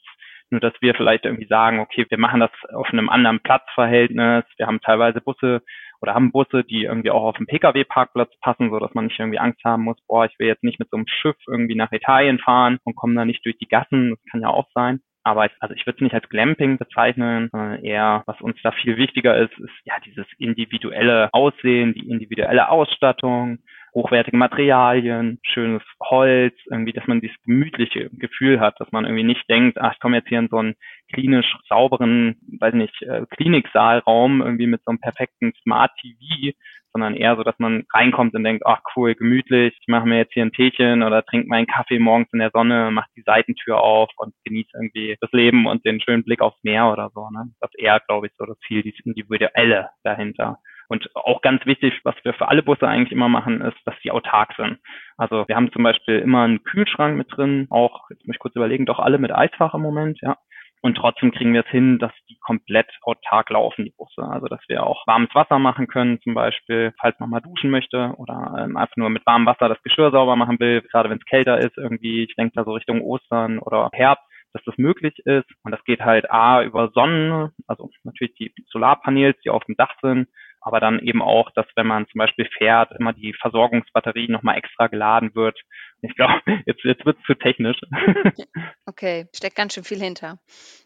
Nur 0.52 0.62
dass 0.62 0.74
wir 0.82 0.94
vielleicht 0.94 1.26
irgendwie 1.26 1.48
sagen, 1.48 1.80
okay, 1.80 2.06
wir 2.08 2.20
machen 2.20 2.42
das 2.42 2.52
auf 2.74 2.90
einem 2.92 3.10
anderen 3.10 3.40
Platzverhältnis. 3.40 4.46
Wir 4.58 4.68
haben 4.68 4.82
teilweise 4.82 5.22
Busse, 5.22 5.62
oder 6.02 6.16
haben 6.16 6.32
Busse, 6.32 6.64
die 6.64 6.84
irgendwie 6.84 7.12
auch 7.12 7.24
auf 7.24 7.38
dem 7.38 7.48
Pkw-Parkplatz 7.48 8.32
passen, 8.42 8.70
so 8.72 8.80
dass 8.80 8.94
man 8.94 9.06
nicht 9.06 9.20
irgendwie 9.20 9.40
Angst 9.40 9.64
haben 9.64 9.84
muss, 9.84 9.98
boah, 10.08 10.26
ich 10.26 10.38
will 10.40 10.48
jetzt 10.48 10.64
nicht 10.64 10.80
mit 10.80 10.90
so 10.90 10.98
einem 10.98 11.08
Schiff 11.08 11.38
irgendwie 11.48 11.76
nach 11.76 11.92
Italien 11.92 12.40
fahren 12.40 12.80
und 12.84 12.96
komme 12.96 13.16
da 13.16 13.26
nicht 13.26 13.46
durch 13.46 13.58
die 13.58 13.68
Gassen. 13.68 14.12
Das 14.12 14.20
kann 14.32 14.42
ja 14.42 14.50
auch 14.50 14.68
sein. 14.74 15.02
Aber 15.24 15.48
also 15.60 15.76
ich 15.76 15.86
würde 15.86 15.98
es 15.98 16.02
nicht 16.02 16.16
als 16.16 16.28
Glamping 16.30 16.80
bezeichnen, 16.80 17.50
sondern 17.52 17.84
eher, 17.84 18.24
was 18.26 18.42
uns 18.42 18.58
da 18.64 18.72
viel 18.72 18.98
wichtiger 18.98 19.38
ist, 19.38 19.56
ist 19.60 19.74
ja 19.84 19.94
dieses 20.04 20.26
individuelle 20.40 21.30
Aussehen, 21.32 21.94
die 21.94 22.10
individuelle 22.10 22.70
Ausstattung, 22.70 23.60
hochwertige 23.94 24.38
Materialien, 24.38 25.40
schönes 25.44 25.84
Holz, 26.02 26.56
irgendwie, 26.70 26.94
dass 26.94 27.08
man 27.08 27.22
dieses 27.22 27.36
gemütliche 27.44 28.10
Gefühl 28.12 28.60
hat, 28.60 28.80
dass 28.80 28.92
man 28.92 29.06
irgendwie 29.06 29.24
nicht 29.24 29.50
denkt, 29.50 29.80
ach, 29.80 29.94
ich 29.94 30.00
komme 30.00 30.18
jetzt 30.18 30.30
hier 30.30 30.40
in 30.40 30.48
so 30.50 30.58
einen 30.58 30.76
klinisch 31.12 31.58
sauberen, 31.68 32.38
weiß 32.60 32.74
nicht, 32.74 33.02
äh, 33.02 33.26
Kliniksaalraum 33.32 34.42
irgendwie 34.42 34.68
mit 34.68 34.82
so 34.86 34.92
einem 34.92 35.00
perfekten 35.00 35.54
Smart 35.62 35.92
TV, 36.00 36.54
sondern 36.94 37.16
eher 37.16 37.36
so, 37.36 37.44
dass 37.44 37.58
man 37.58 37.86
reinkommt 37.94 38.34
und 38.34 38.44
denkt, 38.44 38.66
ach 38.66 38.82
cool, 38.96 39.16
gemütlich, 39.16 39.76
ich 39.80 39.88
mache 39.88 40.06
mir 40.06 40.18
jetzt 40.18 40.34
hier 40.34 40.44
ein 40.44 40.52
Teechen 40.52 41.04
oder 41.04 41.24
trinke 41.24 41.48
meinen 41.48 41.68
Kaffee 41.68 42.00
morgens 42.00 42.32
in 42.34 42.40
der 42.40 42.52
Sonne, 42.52 42.92
mache 42.92 43.10
die 43.16 43.24
Seitentür 43.24 43.82
auf 43.82 44.10
und 44.18 44.34
genieße 44.44 44.72
irgendwie 44.74 45.18
das 45.22 45.32
Leben 45.32 45.68
und 45.68 45.86
den 45.86 46.02
schönen 46.02 46.24
Blick 46.24 46.42
aufs 46.42 46.62
Meer 46.64 46.92
oder 46.92 47.10
so. 47.14 47.30
Ne? 47.30 47.52
Das 47.60 47.72
ist 47.74 47.80
eher, 47.80 48.02
glaube 48.08 48.28
ich, 48.28 48.34
so 48.38 48.46
das 48.46 48.60
Ziel, 48.68 48.84
dieses 48.84 49.06
Individuelle 49.06 49.90
dahinter. 50.04 50.58
Und 50.92 51.10
auch 51.16 51.42
ganz 51.42 51.66
wichtig, 51.66 52.02
was 52.04 52.16
wir 52.24 52.34
für 52.34 52.50
alle 52.50 52.64
Busse 52.64 52.86
eigentlich 52.86 53.14
immer 53.14 53.30
machen, 53.30 53.62
ist, 53.62 53.78
dass 53.86 53.96
die 54.04 54.12
autark 54.12 54.54
sind. 54.58 54.78
Also 55.16 55.48
wir 55.48 55.56
haben 55.56 55.72
zum 55.72 55.84
Beispiel 55.84 56.20
immer 56.20 56.42
einen 56.42 56.66
Kühlschrank 56.66 57.16
mit 57.16 57.28
drin, 57.32 57.68
auch, 57.70 58.10
jetzt 58.10 58.28
muss 58.28 58.36
ich 58.36 58.40
kurz 58.40 58.58
überlegen, 58.58 58.86
doch 58.86 59.00
alle 59.00 59.18
mit 59.18 59.32
Eisfach 59.32 59.74
im 59.74 59.84
Moment, 59.84 60.20
ja. 60.22 60.36
Und 60.82 60.96
trotzdem 60.96 61.32
kriegen 61.32 61.54
wir 61.54 61.62
es 61.62 61.72
hin, 61.72 61.98
dass 61.98 62.12
die 62.28 62.38
komplett 62.40 62.90
autark 63.04 63.52
laufen, 63.52 63.86
die 63.86 63.94
Busse. 63.98 64.22
Also 64.22 64.48
dass 64.48 64.60
wir 64.68 64.86
auch 64.86 65.08
warmes 65.08 65.34
Wasser 65.34 65.60
machen 65.60 65.88
können, 65.88 66.20
zum 66.24 66.34
Beispiel, 66.34 66.92
falls 67.00 67.18
man 67.22 67.30
mal 67.30 67.40
duschen 67.40 67.70
möchte 67.70 68.14
oder 68.18 68.58
ähm, 68.60 68.76
einfach 68.76 68.98
nur 68.98 69.10
mit 69.10 69.26
warmem 69.26 69.48
Wasser 69.48 69.70
das 69.70 69.82
Geschirr 69.84 70.12
sauber 70.12 70.36
machen 70.36 70.60
will, 70.60 70.82
gerade 70.82 71.10
wenn 71.10 71.20
es 71.20 71.26
kälter 71.26 71.60
ist 71.60 71.78
irgendwie. 71.78 72.26
Ich 72.26 72.36
denke 72.36 72.52
da 72.54 72.66
so 72.66 72.74
Richtung 72.74 73.00
Ostern 73.00 73.60
oder 73.60 73.90
Herbst 73.94 74.26
dass 74.54 74.64
das 74.66 74.78
möglich 74.78 75.18
ist. 75.26 75.48
Und 75.64 75.72
das 75.72 75.84
geht 75.86 76.02
halt 76.02 76.30
A 76.30 76.62
über 76.62 76.90
Sonnen, 76.94 77.52
also 77.68 77.90
natürlich 78.04 78.36
die 78.36 78.54
Solarpanels, 78.68 79.40
die 79.46 79.50
auf 79.50 79.64
dem 79.66 79.76
Dach 79.76 79.94
sind, 80.02 80.28
aber 80.62 80.80
dann 80.80 81.00
eben 81.00 81.22
auch, 81.22 81.50
dass 81.52 81.66
wenn 81.76 81.88
man 81.88 82.08
zum 82.08 82.20
Beispiel 82.20 82.48
fährt, 82.58 82.92
immer 82.98 83.14
die 83.14 83.34
Versorgungsbatterie 83.34 84.30
nochmal 84.30 84.58
extra 84.58 84.88
geladen 84.88 85.36
wird. 85.36 85.60
Ich 86.02 86.16
glaube, 86.16 86.42
jetzt, 86.66 86.84
jetzt 86.84 87.06
wird 87.06 87.18
es 87.20 87.26
zu 87.26 87.36
technisch. 87.36 87.78
Okay, 88.88 89.28
steckt 89.34 89.56
ganz 89.56 89.74
schön 89.74 89.86
viel 89.86 90.02
hinter. 90.02 90.40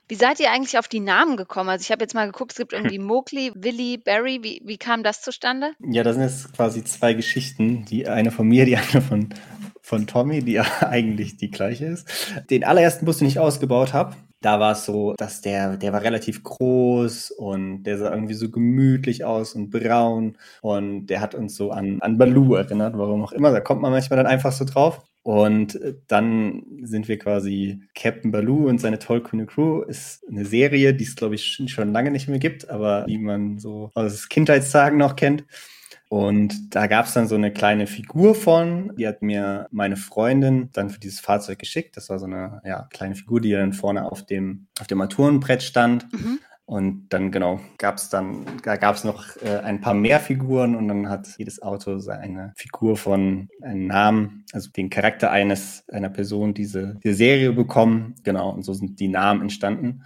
Wie 0.07 0.15
seid 0.15 0.39
ihr 0.39 0.51
eigentlich 0.51 0.77
auf 0.77 0.87
die 0.87 0.99
Namen 0.99 1.37
gekommen? 1.37 1.69
Also 1.69 1.81
ich 1.81 1.91
habe 1.91 2.03
jetzt 2.03 2.13
mal 2.13 2.27
geguckt, 2.27 2.51
es 2.51 2.57
gibt 2.57 2.71
irgendwie 2.71 2.99
Mowgli, 2.99 3.51
Willy, 3.55 3.97
Barry. 3.97 4.39
Wie, 4.43 4.61
wie 4.63 4.77
kam 4.77 5.01
das 5.01 5.21
zustande? 5.21 5.71
Ja, 5.79 6.03
das 6.03 6.15
sind 6.15 6.23
jetzt 6.23 6.53
quasi 6.55 6.83
zwei 6.83 7.13
Geschichten. 7.13 7.83
Die 7.85 8.07
eine 8.07 8.29
von 8.29 8.47
mir, 8.47 8.65
die 8.65 8.77
andere 8.77 9.01
von, 9.01 9.29
von 9.81 10.05
Tommy, 10.05 10.43
die 10.43 10.53
ja 10.53 10.65
eigentlich 10.81 11.37
die 11.37 11.49
gleiche 11.49 11.85
ist. 11.85 12.07
Den 12.51 12.63
allerersten 12.63 13.05
Bus, 13.05 13.17
den 13.17 13.27
ich 13.27 13.39
ausgebaut 13.39 13.93
habe, 13.93 14.15
da 14.45 14.59
war 14.59 14.73
es 14.73 14.85
so, 14.85 15.15
dass 15.17 15.41
der, 15.41 15.77
der 15.77 15.91
war 15.91 16.03
relativ 16.03 16.43
groß 16.43 17.31
und 17.31 17.83
der 17.83 17.97
sah 17.97 18.11
irgendwie 18.11 18.35
so 18.35 18.51
gemütlich 18.51 19.25
aus 19.25 19.55
und 19.55 19.71
braun 19.71 20.37
und 20.61 21.07
der 21.07 21.21
hat 21.21 21.33
uns 21.33 21.55
so 21.55 21.71
an, 21.71 21.99
an 22.01 22.19
Baloo 22.19 22.53
erinnert, 22.53 22.95
warum 22.95 23.23
auch 23.23 23.31
immer. 23.31 23.51
Da 23.51 23.59
kommt 23.59 23.81
man 23.81 23.91
manchmal 23.91 24.17
dann 24.17 24.27
einfach 24.27 24.51
so 24.51 24.63
drauf. 24.63 25.01
Und 25.25 25.81
äh, 25.81 25.95
dann 26.05 26.61
sind 26.83 27.07
wir 27.07 27.17
quasi 27.17 27.81
Captain 27.95 28.29
Baloo 28.29 28.69
und 28.69 28.79
seine 28.79 28.99
tollkühne 28.99 29.47
Crew 29.47 29.81
ist 29.81 30.23
eine 30.29 30.45
Serie, 30.45 30.93
die 30.93 31.03
es 31.03 31.15
glaube 31.15 31.33
ich 31.33 31.59
schon 31.65 31.91
lange 31.91 32.11
nicht 32.11 32.27
mehr 32.27 32.37
gibt, 32.37 32.69
aber 32.69 33.05
die 33.09 33.17
man 33.17 33.57
so 33.57 33.89
aus 33.95 34.29
Kindheitstagen 34.29 34.99
noch 34.99 35.15
kennt. 35.15 35.43
Und 36.09 36.75
da 36.75 36.85
gab 36.85 37.07
es 37.07 37.13
dann 37.13 37.27
so 37.27 37.33
eine 37.33 37.51
kleine 37.51 37.87
Figur 37.87 38.35
von, 38.35 38.95
die 38.97 39.07
hat 39.07 39.23
mir 39.23 39.67
meine 39.71 39.97
Freundin 39.97 40.69
dann 40.73 40.91
für 40.91 40.99
dieses 40.99 41.21
Fahrzeug 41.21 41.57
geschickt. 41.57 41.97
Das 41.97 42.09
war 42.09 42.19
so 42.19 42.27
eine 42.27 42.61
ja, 42.63 42.87
kleine 42.91 43.15
Figur, 43.15 43.41
die 43.41 43.49
dann 43.49 43.73
vorne 43.73 44.05
auf 44.05 44.27
dem, 44.27 44.67
auf 44.79 44.85
dem 44.85 45.01
Armaturenbrett 45.01 45.63
stand. 45.63 46.05
Mhm. 46.13 46.37
Und 46.67 47.09
dann 47.09 47.31
genau 47.31 47.59
gab 47.77 47.97
es 47.97 48.09
dann, 48.09 48.43
da 48.63 48.75
gab 48.75 48.95
es 48.95 49.03
noch 49.03 49.37
äh, 49.43 49.59
ein 49.59 49.81
paar 49.81 49.93
mehr 49.93 50.19
Figuren 50.19 50.75
und 50.75 50.87
dann 50.87 51.09
hat 51.09 51.27
jedes 51.37 51.61
Auto 51.61 51.99
seine 51.99 52.53
Figur 52.55 52.97
von 52.97 53.49
einem 53.61 53.85
Namen, 53.85 54.45
also 54.51 54.71
den 54.71 54.89
Charakter 54.89 55.29
eines 55.29 55.87
einer 55.89 56.09
Person 56.09 56.55
diese, 56.55 56.97
diese 57.03 57.13
Serie 57.13 57.53
bekommen. 57.53 58.15
Genau, 58.23 58.49
und 58.49 58.63
so 58.63 58.73
sind 58.73 58.99
die 58.99 59.09
Namen 59.09 59.43
entstanden. 59.43 60.03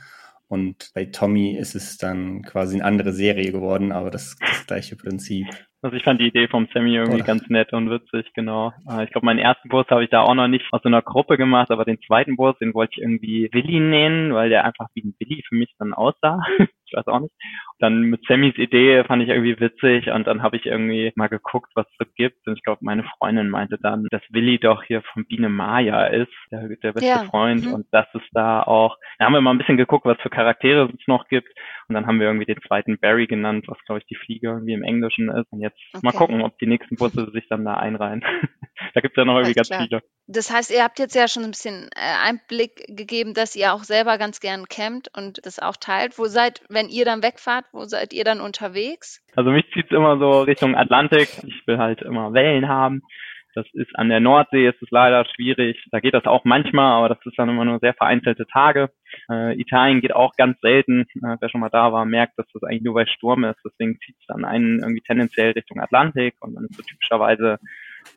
Und 0.50 0.92
bei 0.94 1.06
Tommy 1.06 1.56
ist 1.56 1.76
es 1.76 1.98
dann 1.98 2.42
quasi 2.42 2.76
eine 2.76 2.86
andere 2.86 3.14
Serie 3.14 3.52
geworden, 3.52 3.94
aber 3.94 4.10
das, 4.10 4.36
das 4.40 4.68
gleiche 4.68 4.96
Prinzip. 4.98 5.48
Also 5.82 5.96
ich 5.96 6.04
fand 6.04 6.20
die 6.20 6.28
Idee 6.28 6.50
vom 6.50 6.68
Sammy 6.74 6.96
irgendwie 6.96 7.16
Oder? 7.16 7.26
ganz 7.26 7.48
nett 7.48 7.72
und 7.72 7.90
witzig, 7.90 8.34
genau. 8.34 8.74
Äh, 8.90 9.06
ich 9.06 9.12
glaube, 9.12 9.26
meinen 9.26 9.40
ersten 9.40 9.70
Bus 9.70 9.86
habe 9.90 10.04
ich 10.04 10.10
da 10.10 10.22
auch 10.22 10.34
noch 10.34 10.50
nicht 10.50 10.66
aus 10.72 10.82
so 10.84 10.90
einer 10.90 11.02
Gruppe 11.02 11.38
gemacht, 11.38 11.72
aber 11.72 11.86
den 11.86 12.02
zweiten 12.02 12.36
Bus, 12.36 12.58
den 12.60 12.74
wollte 12.74 12.94
ich 12.96 13.02
irgendwie 13.02 13.50
Willi 13.54 13.80
nennen, 13.80 14.34
weil 14.34 14.50
der 14.50 14.66
einfach 14.66 14.88
wie 14.94 15.04
ein 15.04 15.16
Willi 15.20 15.42
für 15.48 15.56
mich 15.56 15.74
dann 15.80 15.94
aussah. 15.94 16.42
ich 16.90 16.98
weiß 16.98 17.08
auch 17.08 17.20
nicht. 17.20 17.34
Dann 17.80 18.02
mit 18.02 18.26
Sammys 18.28 18.58
Idee 18.58 19.04
fand 19.06 19.24
ich 19.24 19.30
irgendwie 19.30 19.60
witzig 19.60 20.10
und 20.10 20.28
dann 20.28 20.42
habe 20.44 20.58
ich 20.58 20.66
irgendwie 20.66 21.12
mal 21.16 21.28
geguckt, 21.28 21.72
was 21.76 21.88
es 21.88 21.98
so 22.00 22.12
gibt. 22.16 22.46
Und 22.48 22.58
ich 22.58 22.64
glaube, 22.64 22.80
meine 22.84 23.04
Freundin 23.18 23.50
meinte 23.50 23.78
dann, 23.82 24.08
dass 24.12 24.22
Willi 24.30 24.60
doch 24.60 24.84
hier 24.84 25.02
von 25.14 25.26
Biene 25.26 25.50
Maya 25.50 26.08
ist, 26.08 26.32
der, 26.52 26.68
der 26.68 26.94
beste 26.94 27.10
ja. 27.10 27.24
Freund. 27.26 27.66
Mhm. 27.66 27.74
Und 27.74 27.88
das 27.92 28.08
ist 28.14 28.28
da 28.34 28.64
auch, 28.64 28.98
da 29.18 29.26
haben 29.26 29.34
wir 29.34 29.42
mal 29.42 29.52
ein 29.52 29.58
bisschen 29.58 29.78
geguckt, 29.78 30.06
was 30.06 30.20
für 30.22 30.30
Charaktere 30.30 30.90
es 30.90 31.08
noch 31.08 31.28
gibt. 31.28 31.50
Und 31.88 31.96
dann 31.96 32.06
haben 32.06 32.20
wir 32.20 32.28
irgendwie 32.28 32.46
den 32.46 32.62
zweiten 32.68 33.00
Barry 33.00 33.28
genannt, 33.28 33.66
was 33.68 33.78
glaube 33.86 34.00
ich 34.00 34.06
die 34.06 34.16
Fliege 34.16 34.48
irgendwie 34.50 34.74
im 34.74 34.84
Englischen 34.84 35.30
ist. 35.30 35.52
Und 35.52 35.62
jetzt 35.62 35.80
okay. 35.94 36.06
mal 36.06 36.12
gucken, 36.12 36.42
ob 36.42 36.58
die 36.60 36.68
nächsten 36.68 36.96
Busse 36.96 37.32
sich 37.32 37.48
dann 37.50 37.66
da 37.66 37.76
einreihen. 37.76 38.24
da 38.94 39.02
gibt 39.02 39.18
es 39.18 39.22
ja 39.22 39.26
noch 39.26 39.38
irgendwie 39.38 39.56
ganz 39.56 39.70
viele. 39.70 40.02
Das 40.28 40.52
heißt, 40.52 40.72
ihr 40.72 40.84
habt 40.84 41.00
jetzt 41.00 41.16
ja 41.16 41.28
schon 41.28 41.44
ein 41.44 41.50
bisschen 41.52 41.90
äh, 41.96 42.28
Einblick 42.28 42.86
gegeben, 42.88 43.34
dass 43.34 43.56
ihr 43.56 43.74
auch 43.74 43.84
selber 43.84 44.20
ganz 44.20 44.40
gern 44.40 44.68
campt 44.68 45.10
und 45.18 45.44
das 45.44 45.58
auch 45.58 45.76
teilt. 45.76 46.20
Wo 46.20 46.26
seid, 46.26 46.62
wenn 46.70 46.79
ihr 46.88 47.04
dann 47.04 47.24
wegfahrt, 47.24 47.66
wo 47.74 47.86
seid 47.86 48.14
ihr 48.14 48.24
dann 48.24 48.40
unterwegs? 48.40 49.22
Also 49.36 49.52
mich 49.52 49.66
zieht 49.74 49.86
es 49.86 49.92
immer 49.92 50.18
so 50.18 50.42
Richtung 50.42 50.76
Atlantik. 50.76 51.30
Ich 51.46 51.68
will 51.68 51.78
halt 51.78 52.02
immer 52.02 52.34
Wellen 52.34 52.70
haben. 52.70 53.02
Das 53.56 53.66
ist 53.74 53.90
an 53.96 54.10
der 54.10 54.20
Nordsee, 54.20 54.68
ist 54.68 54.82
es 54.82 54.90
leider 54.92 55.26
schwierig. 55.26 55.84
Da 55.92 56.00
geht 56.00 56.14
das 56.14 56.26
auch 56.26 56.46
manchmal, 56.46 56.94
aber 56.94 57.10
das 57.10 57.18
ist 57.26 57.38
dann 57.38 57.50
immer 57.50 57.66
nur 57.66 57.80
sehr 57.80 57.94
vereinzelte 57.94 58.46
Tage. 58.46 58.92
Äh, 59.30 59.60
Italien 59.60 60.02
geht 60.02 60.14
auch 60.14 60.36
ganz 60.38 60.60
selten. 60.62 61.02
Äh, 61.02 61.38
wer 61.40 61.50
schon 61.50 61.62
mal 61.62 61.70
da 61.70 61.92
war, 61.92 62.06
merkt, 62.06 62.38
dass 62.38 62.46
das 62.54 62.64
eigentlich 62.64 62.84
nur 62.84 62.94
bei 62.94 63.06
Sturm 63.08 63.44
ist. 63.44 63.60
Deswegen 63.66 64.00
zieht 64.00 64.16
es 64.20 64.26
dann 64.28 64.46
einen 64.46 64.80
irgendwie 64.80 65.02
tendenziell 65.02 65.52
Richtung 65.52 65.82
Atlantik 65.82 66.36
und 66.42 66.56
dann 66.56 66.66
ist 66.66 66.76
so 66.76 66.84
typischerweise 66.84 67.60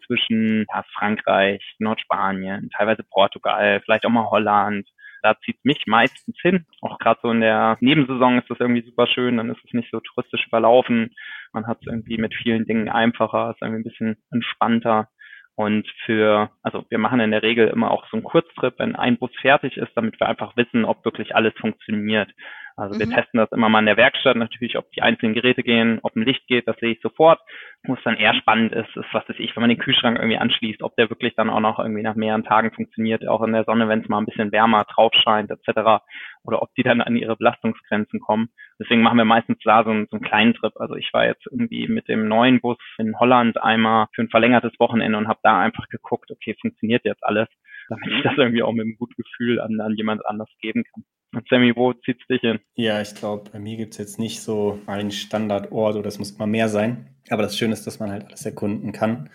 zwischen 0.06 0.66
ja, 0.72 0.84
Frankreich, 0.94 1.62
Nordspanien, 1.78 2.70
teilweise 2.76 3.02
Portugal, 3.02 3.80
vielleicht 3.84 4.04
auch 4.04 4.10
mal 4.10 4.30
Holland. 4.30 4.86
Da 5.22 5.38
zieht 5.44 5.64
mich 5.64 5.84
meistens 5.86 6.36
hin. 6.40 6.66
Auch 6.80 6.98
gerade 6.98 7.20
so 7.22 7.30
in 7.30 7.40
der 7.40 7.76
Nebensaison 7.80 8.38
ist 8.38 8.50
das 8.50 8.60
irgendwie 8.60 8.82
super 8.82 9.06
schön. 9.06 9.36
Dann 9.36 9.50
ist 9.50 9.64
es 9.64 9.72
nicht 9.72 9.90
so 9.90 10.00
touristisch 10.00 10.46
überlaufen. 10.46 11.14
Man 11.52 11.66
hat 11.66 11.78
es 11.80 11.86
irgendwie 11.86 12.18
mit 12.18 12.34
vielen 12.34 12.66
Dingen 12.66 12.88
einfacher, 12.88 13.50
ist 13.50 13.62
irgendwie 13.62 13.80
ein 13.80 13.90
bisschen 13.90 14.16
entspannter. 14.30 15.08
Und 15.54 15.86
für, 16.06 16.50
also 16.62 16.84
wir 16.88 16.98
machen 16.98 17.20
in 17.20 17.30
der 17.30 17.42
Regel 17.42 17.68
immer 17.68 17.90
auch 17.90 18.06
so 18.08 18.16
einen 18.16 18.24
Kurztrip, 18.24 18.74
wenn 18.78 18.96
ein 18.96 19.18
Bus 19.18 19.30
fertig 19.40 19.76
ist, 19.76 19.92
damit 19.94 20.18
wir 20.18 20.28
einfach 20.28 20.56
wissen, 20.56 20.84
ob 20.84 21.04
wirklich 21.04 21.36
alles 21.36 21.52
funktioniert. 21.60 22.30
Also 22.76 22.94
mhm. 22.94 23.00
wir 23.00 23.10
testen 23.10 23.38
das 23.38 23.52
immer 23.52 23.68
mal 23.68 23.80
in 23.80 23.86
der 23.86 23.96
Werkstatt 23.96 24.36
natürlich, 24.36 24.76
ob 24.76 24.90
die 24.92 25.02
einzelnen 25.02 25.34
Geräte 25.34 25.62
gehen, 25.62 25.98
ob 26.02 26.16
ein 26.16 26.24
Licht 26.24 26.46
geht, 26.46 26.66
das 26.68 26.76
sehe 26.78 26.92
ich 26.92 27.00
sofort. 27.00 27.40
Wo 27.84 27.94
es 27.94 28.02
dann 28.04 28.16
eher 28.16 28.34
spannend 28.34 28.72
ist, 28.72 28.96
ist, 28.96 29.12
was 29.12 29.28
weiß 29.28 29.36
ich, 29.38 29.54
wenn 29.56 29.62
man 29.62 29.70
den 29.70 29.78
Kühlschrank 29.78 30.16
irgendwie 30.16 30.38
anschließt, 30.38 30.82
ob 30.82 30.94
der 30.96 31.10
wirklich 31.10 31.34
dann 31.34 31.50
auch 31.50 31.60
noch 31.60 31.78
irgendwie 31.78 32.02
nach 32.02 32.14
mehreren 32.14 32.44
Tagen 32.44 32.72
funktioniert, 32.72 33.26
auch 33.26 33.42
in 33.42 33.52
der 33.52 33.64
Sonne, 33.64 33.88
wenn 33.88 34.00
es 34.00 34.08
mal 34.08 34.18
ein 34.18 34.26
bisschen 34.26 34.52
wärmer 34.52 34.84
drauf 34.84 35.12
scheint, 35.14 35.50
etc. 35.50 36.02
Oder 36.44 36.62
ob 36.62 36.74
die 36.74 36.82
dann 36.82 37.00
an 37.00 37.16
ihre 37.16 37.36
Belastungsgrenzen 37.36 38.20
kommen. 38.20 38.50
Deswegen 38.78 39.02
machen 39.02 39.18
wir 39.18 39.24
meistens 39.24 39.58
da 39.64 39.84
so 39.84 39.90
einen, 39.90 40.06
so 40.10 40.16
einen 40.16 40.24
kleinen 40.24 40.54
Trip. 40.54 40.72
Also 40.76 40.94
ich 40.94 41.12
war 41.12 41.26
jetzt 41.26 41.46
irgendwie 41.46 41.88
mit 41.88 42.08
dem 42.08 42.28
neuen 42.28 42.60
Bus 42.60 42.78
in 42.98 43.18
Holland 43.18 43.62
einmal 43.62 44.06
für 44.14 44.22
ein 44.22 44.30
verlängertes 44.30 44.72
Wochenende 44.78 45.18
und 45.18 45.28
habe 45.28 45.40
da 45.42 45.60
einfach 45.60 45.88
geguckt, 45.88 46.30
okay, 46.30 46.56
funktioniert 46.60 47.04
jetzt 47.04 47.24
alles. 47.24 47.48
damit 47.88 48.08
ich 48.08 48.22
das 48.22 48.36
irgendwie 48.36 48.62
auch 48.62 48.72
mit 48.72 48.84
einem 48.84 48.96
guten 48.96 49.14
Gefühl 49.16 49.60
an, 49.60 49.80
an 49.80 49.94
jemand 49.94 50.24
anders 50.26 50.48
geben 50.60 50.84
kann. 50.84 51.04
Sammy, 51.48 51.74
wo 51.74 51.94
zieht's 51.94 52.26
dich 52.28 52.42
hin? 52.42 52.58
Ja, 52.74 53.00
ich 53.00 53.14
glaube, 53.14 53.50
bei 53.50 53.58
mir 53.58 53.76
gibt's 53.78 53.96
jetzt 53.96 54.18
nicht 54.18 54.42
so 54.42 54.78
einen 54.86 55.10
Standardort 55.10 55.96
oder 55.96 56.08
es 56.08 56.18
muss 56.18 56.32
immer 56.32 56.46
mehr 56.46 56.68
sein. 56.68 57.14
Aber 57.30 57.42
das 57.42 57.56
Schöne 57.56 57.72
ist, 57.72 57.86
dass 57.86 58.00
man 58.00 58.10
halt 58.10 58.26
alles 58.26 58.44
erkunden 58.44 58.92
kann. 58.92 59.30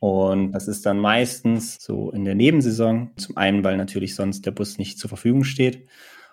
Und 0.00 0.52
das 0.52 0.66
ist 0.66 0.86
dann 0.86 0.98
meistens 0.98 1.76
so 1.80 2.10
in 2.10 2.24
der 2.24 2.34
Nebensaison. 2.34 3.12
Zum 3.16 3.36
einen, 3.36 3.62
weil 3.62 3.76
natürlich 3.76 4.16
sonst 4.16 4.44
der 4.44 4.50
Bus 4.50 4.78
nicht 4.78 4.98
zur 4.98 5.08
Verfügung 5.08 5.44
steht. 5.44 5.86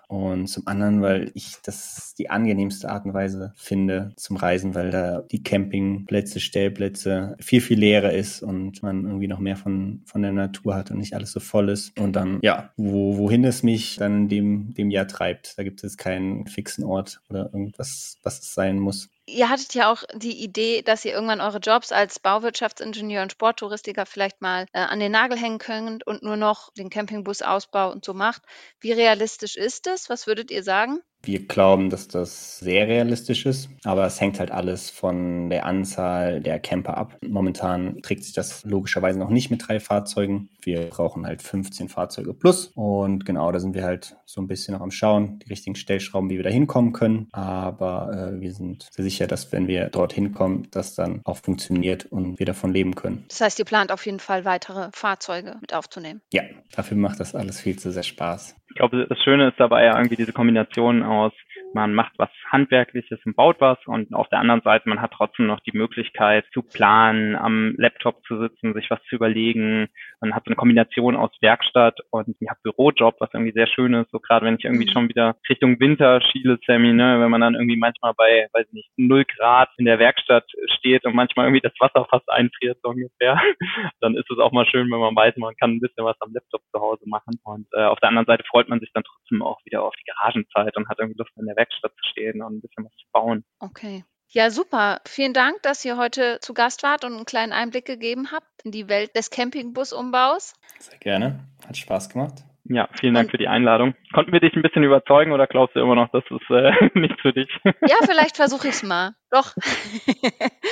Und 0.08 0.46
zum 0.46 0.66
anderen, 0.66 1.02
weil 1.02 1.30
ich 1.34 1.56
das 1.62 2.14
die 2.16 2.30
angenehmste 2.30 2.88
Art 2.88 3.04
und 3.04 3.12
Weise 3.12 3.52
finde 3.56 4.12
zum 4.16 4.38
Reisen, 4.38 4.74
weil 4.74 4.90
da 4.90 5.20
die 5.20 5.42
Campingplätze, 5.42 6.40
Stellplätze 6.40 7.36
viel, 7.40 7.60
viel 7.60 7.78
leerer 7.78 8.12
ist 8.12 8.42
und 8.42 8.82
man 8.82 9.04
irgendwie 9.04 9.28
noch 9.28 9.38
mehr 9.38 9.56
von, 9.56 10.00
von 10.06 10.22
der 10.22 10.32
Natur 10.32 10.74
hat 10.74 10.90
und 10.90 10.98
nicht 10.98 11.12
alles 11.12 11.32
so 11.32 11.40
voll 11.40 11.68
ist. 11.68 11.98
Und 12.00 12.16
dann, 12.16 12.38
ja, 12.40 12.70
wo, 12.78 13.18
wohin 13.18 13.44
es 13.44 13.62
mich 13.62 13.96
dann 13.96 14.28
dem, 14.28 14.72
dem 14.72 14.90
Jahr 14.90 15.06
treibt. 15.06 15.58
Da 15.58 15.62
gibt 15.62 15.84
es 15.84 15.98
keinen 15.98 16.46
fixen 16.46 16.84
Ort 16.84 17.20
oder 17.28 17.50
irgendwas, 17.52 18.18
was 18.22 18.40
es 18.40 18.54
sein 18.54 18.78
muss. 18.78 19.10
Ihr 19.28 19.50
hattet 19.50 19.74
ja 19.74 19.92
auch 19.92 20.04
die 20.14 20.42
Idee, 20.42 20.80
dass 20.80 21.04
ihr 21.04 21.12
irgendwann 21.12 21.42
eure 21.42 21.58
Jobs 21.58 21.92
als 21.92 22.18
Bauwirtschaftsingenieur 22.18 23.22
und 23.22 23.32
Sporttouristiker 23.32 24.06
vielleicht 24.06 24.40
mal 24.40 24.64
äh, 24.72 24.80
an 24.80 25.00
den 25.00 25.12
Nagel 25.12 25.36
hängen 25.38 25.58
könnt 25.58 26.06
und 26.06 26.22
nur 26.22 26.36
noch 26.36 26.72
den 26.72 26.88
Campingbusausbau 26.88 27.92
und 27.92 28.06
so 28.06 28.14
macht. 28.14 28.42
Wie 28.80 28.92
realistisch 28.92 29.56
ist 29.56 29.86
es? 29.86 30.08
Was 30.08 30.26
würdet 30.26 30.50
ihr 30.50 30.62
sagen? 30.62 31.02
Wir 31.22 31.46
glauben, 31.46 31.90
dass 31.90 32.08
das 32.08 32.58
sehr 32.58 32.86
realistisch 32.86 33.44
ist, 33.44 33.68
aber 33.84 34.06
es 34.06 34.20
hängt 34.20 34.38
halt 34.38 34.50
alles 34.50 34.90
von 34.90 35.50
der 35.50 35.66
Anzahl 35.66 36.40
der 36.40 36.60
Camper 36.60 36.96
ab. 36.96 37.18
Momentan 37.26 38.00
trägt 38.02 38.24
sich 38.24 38.32
das 38.32 38.64
logischerweise 38.64 39.18
noch 39.18 39.30
nicht 39.30 39.50
mit 39.50 39.66
drei 39.66 39.80
Fahrzeugen. 39.80 40.48
Wir 40.62 40.88
brauchen 40.88 41.26
halt 41.26 41.42
15 41.42 41.88
Fahrzeuge 41.88 42.34
plus 42.34 42.72
und 42.74 43.24
genau, 43.24 43.50
da 43.52 43.58
sind 43.58 43.74
wir 43.74 43.84
halt 43.84 44.16
so 44.24 44.40
ein 44.40 44.46
bisschen 44.46 44.74
noch 44.74 44.80
am 44.80 44.90
Schauen, 44.90 45.38
die 45.40 45.48
richtigen 45.48 45.76
Stellschrauben, 45.76 46.30
wie 46.30 46.36
wir 46.36 46.44
da 46.44 46.50
hinkommen 46.50 46.92
können. 46.92 47.28
Aber 47.32 48.32
äh, 48.36 48.40
wir 48.40 48.52
sind 48.52 48.88
sehr 48.92 49.04
sicher, 49.04 49.26
dass 49.26 49.52
wenn 49.52 49.66
wir 49.66 49.88
dorthin 49.88 50.32
kommen, 50.32 50.68
das 50.70 50.94
dann 50.94 51.20
auch 51.24 51.38
funktioniert 51.38 52.06
und 52.06 52.38
wir 52.38 52.46
davon 52.46 52.72
leben 52.72 52.94
können. 52.94 53.24
Das 53.28 53.40
heißt, 53.40 53.58
ihr 53.58 53.64
plant 53.64 53.92
auf 53.92 54.06
jeden 54.06 54.20
Fall 54.20 54.44
weitere 54.44 54.90
Fahrzeuge 54.92 55.56
mit 55.60 55.74
aufzunehmen. 55.74 56.20
Ja, 56.32 56.42
dafür 56.72 56.96
macht 56.96 57.20
das 57.20 57.34
alles 57.34 57.60
viel 57.60 57.78
zu 57.78 57.92
sehr 57.92 58.02
Spaß. 58.02 58.54
Ich 58.78 58.80
glaube, 58.80 59.08
das 59.08 59.20
Schöne 59.24 59.48
ist 59.48 59.58
dabei 59.58 59.86
ja 59.86 59.96
irgendwie 59.96 60.14
diese 60.14 60.32
Kombination 60.32 61.02
aus 61.02 61.32
man 61.74 61.94
macht 61.94 62.12
was 62.18 62.30
Handwerkliches 62.50 63.18
und 63.24 63.36
baut 63.36 63.60
was 63.60 63.78
und 63.86 64.14
auf 64.14 64.28
der 64.28 64.38
anderen 64.38 64.62
Seite, 64.62 64.88
man 64.88 65.00
hat 65.00 65.12
trotzdem 65.12 65.46
noch 65.46 65.60
die 65.60 65.76
Möglichkeit 65.76 66.44
zu 66.52 66.62
planen, 66.62 67.36
am 67.36 67.74
Laptop 67.76 68.24
zu 68.26 68.38
sitzen, 68.40 68.74
sich 68.74 68.90
was 68.90 69.02
zu 69.08 69.16
überlegen. 69.16 69.88
Man 70.20 70.34
hat 70.34 70.44
so 70.44 70.48
eine 70.48 70.56
Kombination 70.56 71.16
aus 71.16 71.30
Werkstatt 71.40 71.98
und 72.10 72.36
ja, 72.40 72.52
Bürojob, 72.62 73.16
was 73.20 73.30
irgendwie 73.32 73.52
sehr 73.52 73.66
schön 73.66 73.94
ist. 73.94 74.10
So 74.10 74.18
gerade 74.18 74.46
wenn 74.46 74.56
ich 74.56 74.64
irgendwie 74.64 74.86
mhm. 74.86 74.92
schon 74.92 75.08
wieder 75.08 75.36
Richtung 75.48 75.78
Winter 75.80 76.20
schiele, 76.20 76.58
Sammy, 76.66 76.92
ne, 76.92 77.20
wenn 77.20 77.30
man 77.30 77.40
dann 77.40 77.54
irgendwie 77.54 77.76
manchmal 77.76 78.14
bei, 78.14 78.48
weiß 78.52 78.66
nicht, 78.72 78.90
null 78.96 79.24
Grad 79.24 79.68
in 79.78 79.84
der 79.84 79.98
Werkstatt 79.98 80.44
steht 80.78 81.04
und 81.04 81.14
manchmal 81.14 81.46
irgendwie 81.46 81.60
das 81.60 81.74
Wasser 81.78 82.06
fast 82.10 82.28
einfriert, 82.30 82.78
so 82.82 82.90
ungefähr, 82.90 83.40
dann 84.00 84.16
ist 84.16 84.30
es 84.30 84.38
auch 84.38 84.52
mal 84.52 84.66
schön, 84.66 84.90
wenn 84.90 85.00
man 85.00 85.14
weiß, 85.16 85.36
man 85.36 85.56
kann 85.56 85.72
ein 85.72 85.80
bisschen 85.80 86.04
was 86.04 86.20
am 86.20 86.32
Laptop 86.32 86.62
zu 86.72 86.80
Hause 86.80 87.04
machen. 87.06 87.38
Und 87.44 87.66
äh, 87.72 87.84
auf 87.84 88.00
der 88.00 88.08
anderen 88.08 88.26
Seite 88.26 88.44
freut 88.48 88.68
man 88.68 88.80
sich 88.80 88.90
dann 88.92 89.04
trotzdem 89.04 89.42
auch 89.42 89.60
wieder 89.78 89.84
auf 89.84 89.94
die 89.94 90.04
Garagenzeit 90.04 90.76
und 90.76 90.88
hat 90.88 90.98
irgendwie 90.98 91.18
Lust 91.18 91.30
in 91.36 91.46
der 91.46 91.56
Werkstatt 91.56 91.92
zu 91.92 92.10
stehen 92.10 92.42
und 92.42 92.56
ein 92.56 92.60
bisschen 92.60 92.84
was 92.84 92.92
zu 92.92 93.06
bauen. 93.12 93.44
Okay. 93.60 94.04
Ja, 94.30 94.50
super. 94.50 95.00
Vielen 95.06 95.32
Dank, 95.32 95.62
dass 95.62 95.84
ihr 95.84 95.96
heute 95.96 96.38
zu 96.40 96.52
Gast 96.52 96.82
wart 96.82 97.04
und 97.04 97.14
einen 97.14 97.24
kleinen 97.24 97.52
Einblick 97.52 97.86
gegeben 97.86 98.30
habt 98.30 98.46
in 98.62 98.72
die 98.72 98.88
Welt 98.88 99.16
des 99.16 99.30
Campingbusumbaus. 99.30 100.54
Sehr 100.78 100.98
gerne. 100.98 101.40
Hat 101.66 101.78
Spaß 101.78 102.10
gemacht. 102.10 102.44
Ja, 102.70 102.86
vielen 103.00 103.14
Dank 103.14 103.28
und 103.28 103.30
für 103.30 103.38
die 103.38 103.48
Einladung. 103.48 103.94
Konnten 104.12 104.30
wir 104.30 104.40
dich 104.40 104.54
ein 104.54 104.60
bisschen 104.60 104.82
überzeugen 104.82 105.32
oder 105.32 105.46
glaubst 105.46 105.74
du 105.74 105.80
immer 105.80 105.94
noch, 105.94 106.10
das 106.10 106.22
ist 106.24 106.50
äh, 106.50 106.90
nichts 106.98 107.18
für 107.22 107.32
dich? 107.32 107.48
Ja, 107.64 107.96
vielleicht 108.04 108.36
versuche 108.36 108.68
ich 108.68 108.74
es 108.74 108.82
mal. 108.82 109.14
Doch. 109.30 109.54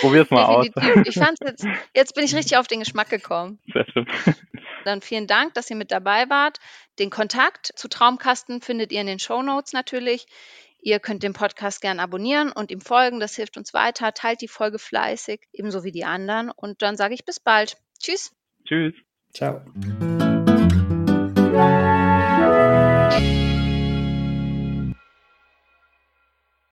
Probier's 0.03 0.31
mal 0.31 0.45
aus. 0.45 0.69
Ich 1.07 1.15
fand's 1.15 1.41
jetzt, 1.43 1.67
jetzt 1.95 2.15
bin 2.15 2.25
ich 2.25 2.35
richtig 2.35 2.59
auf 2.59 2.67
den 2.67 2.81
Geschmack 2.81 3.09
gekommen. 3.09 3.59
Sehr 3.73 3.87
schön. 3.91 4.07
Dann 4.87 5.03
vielen 5.03 5.27
Dank, 5.27 5.55
dass 5.55 5.69
ihr 5.69 5.77
mit 5.77 5.91
dabei 5.91 6.31
wart. 6.31 6.59
Den 6.99 7.11
Kontakt 7.11 7.73
zu 7.77 7.89
Traumkasten 7.89 8.63
findet 8.63 8.93
ihr 8.93 9.01
in 9.01 9.07
den 9.07 9.19
Show 9.19 9.43
Notes 9.43 9.73
natürlich. 9.73 10.27
Ihr 10.81 11.01
könnt 11.01 11.23
den 11.23 11.33
Podcast 11.33 11.81
gern 11.81 11.99
abonnieren 11.99 12.53
und 12.53 12.71
ihm 12.71 12.81
folgen. 12.81 13.19
Das 13.19 13.35
hilft 13.35 13.57
uns 13.57 13.75
weiter. 13.75 14.15
Teilt 14.15 14.41
die 14.41 14.49
Folge 14.49 14.79
fleißig, 14.79 15.41
ebenso 15.53 15.85
wie 15.85 15.93
die 15.93 16.05
anderen. 16.05 16.51
Und 16.51 16.83
dann 16.83 16.97
sage 16.97 17.15
ich 17.15 17.25
bis 17.25 17.41
bald. 17.41 17.77
Tschüss. 17.99 18.33
Tschüss. 18.65 18.95
Ciao. 19.33 19.63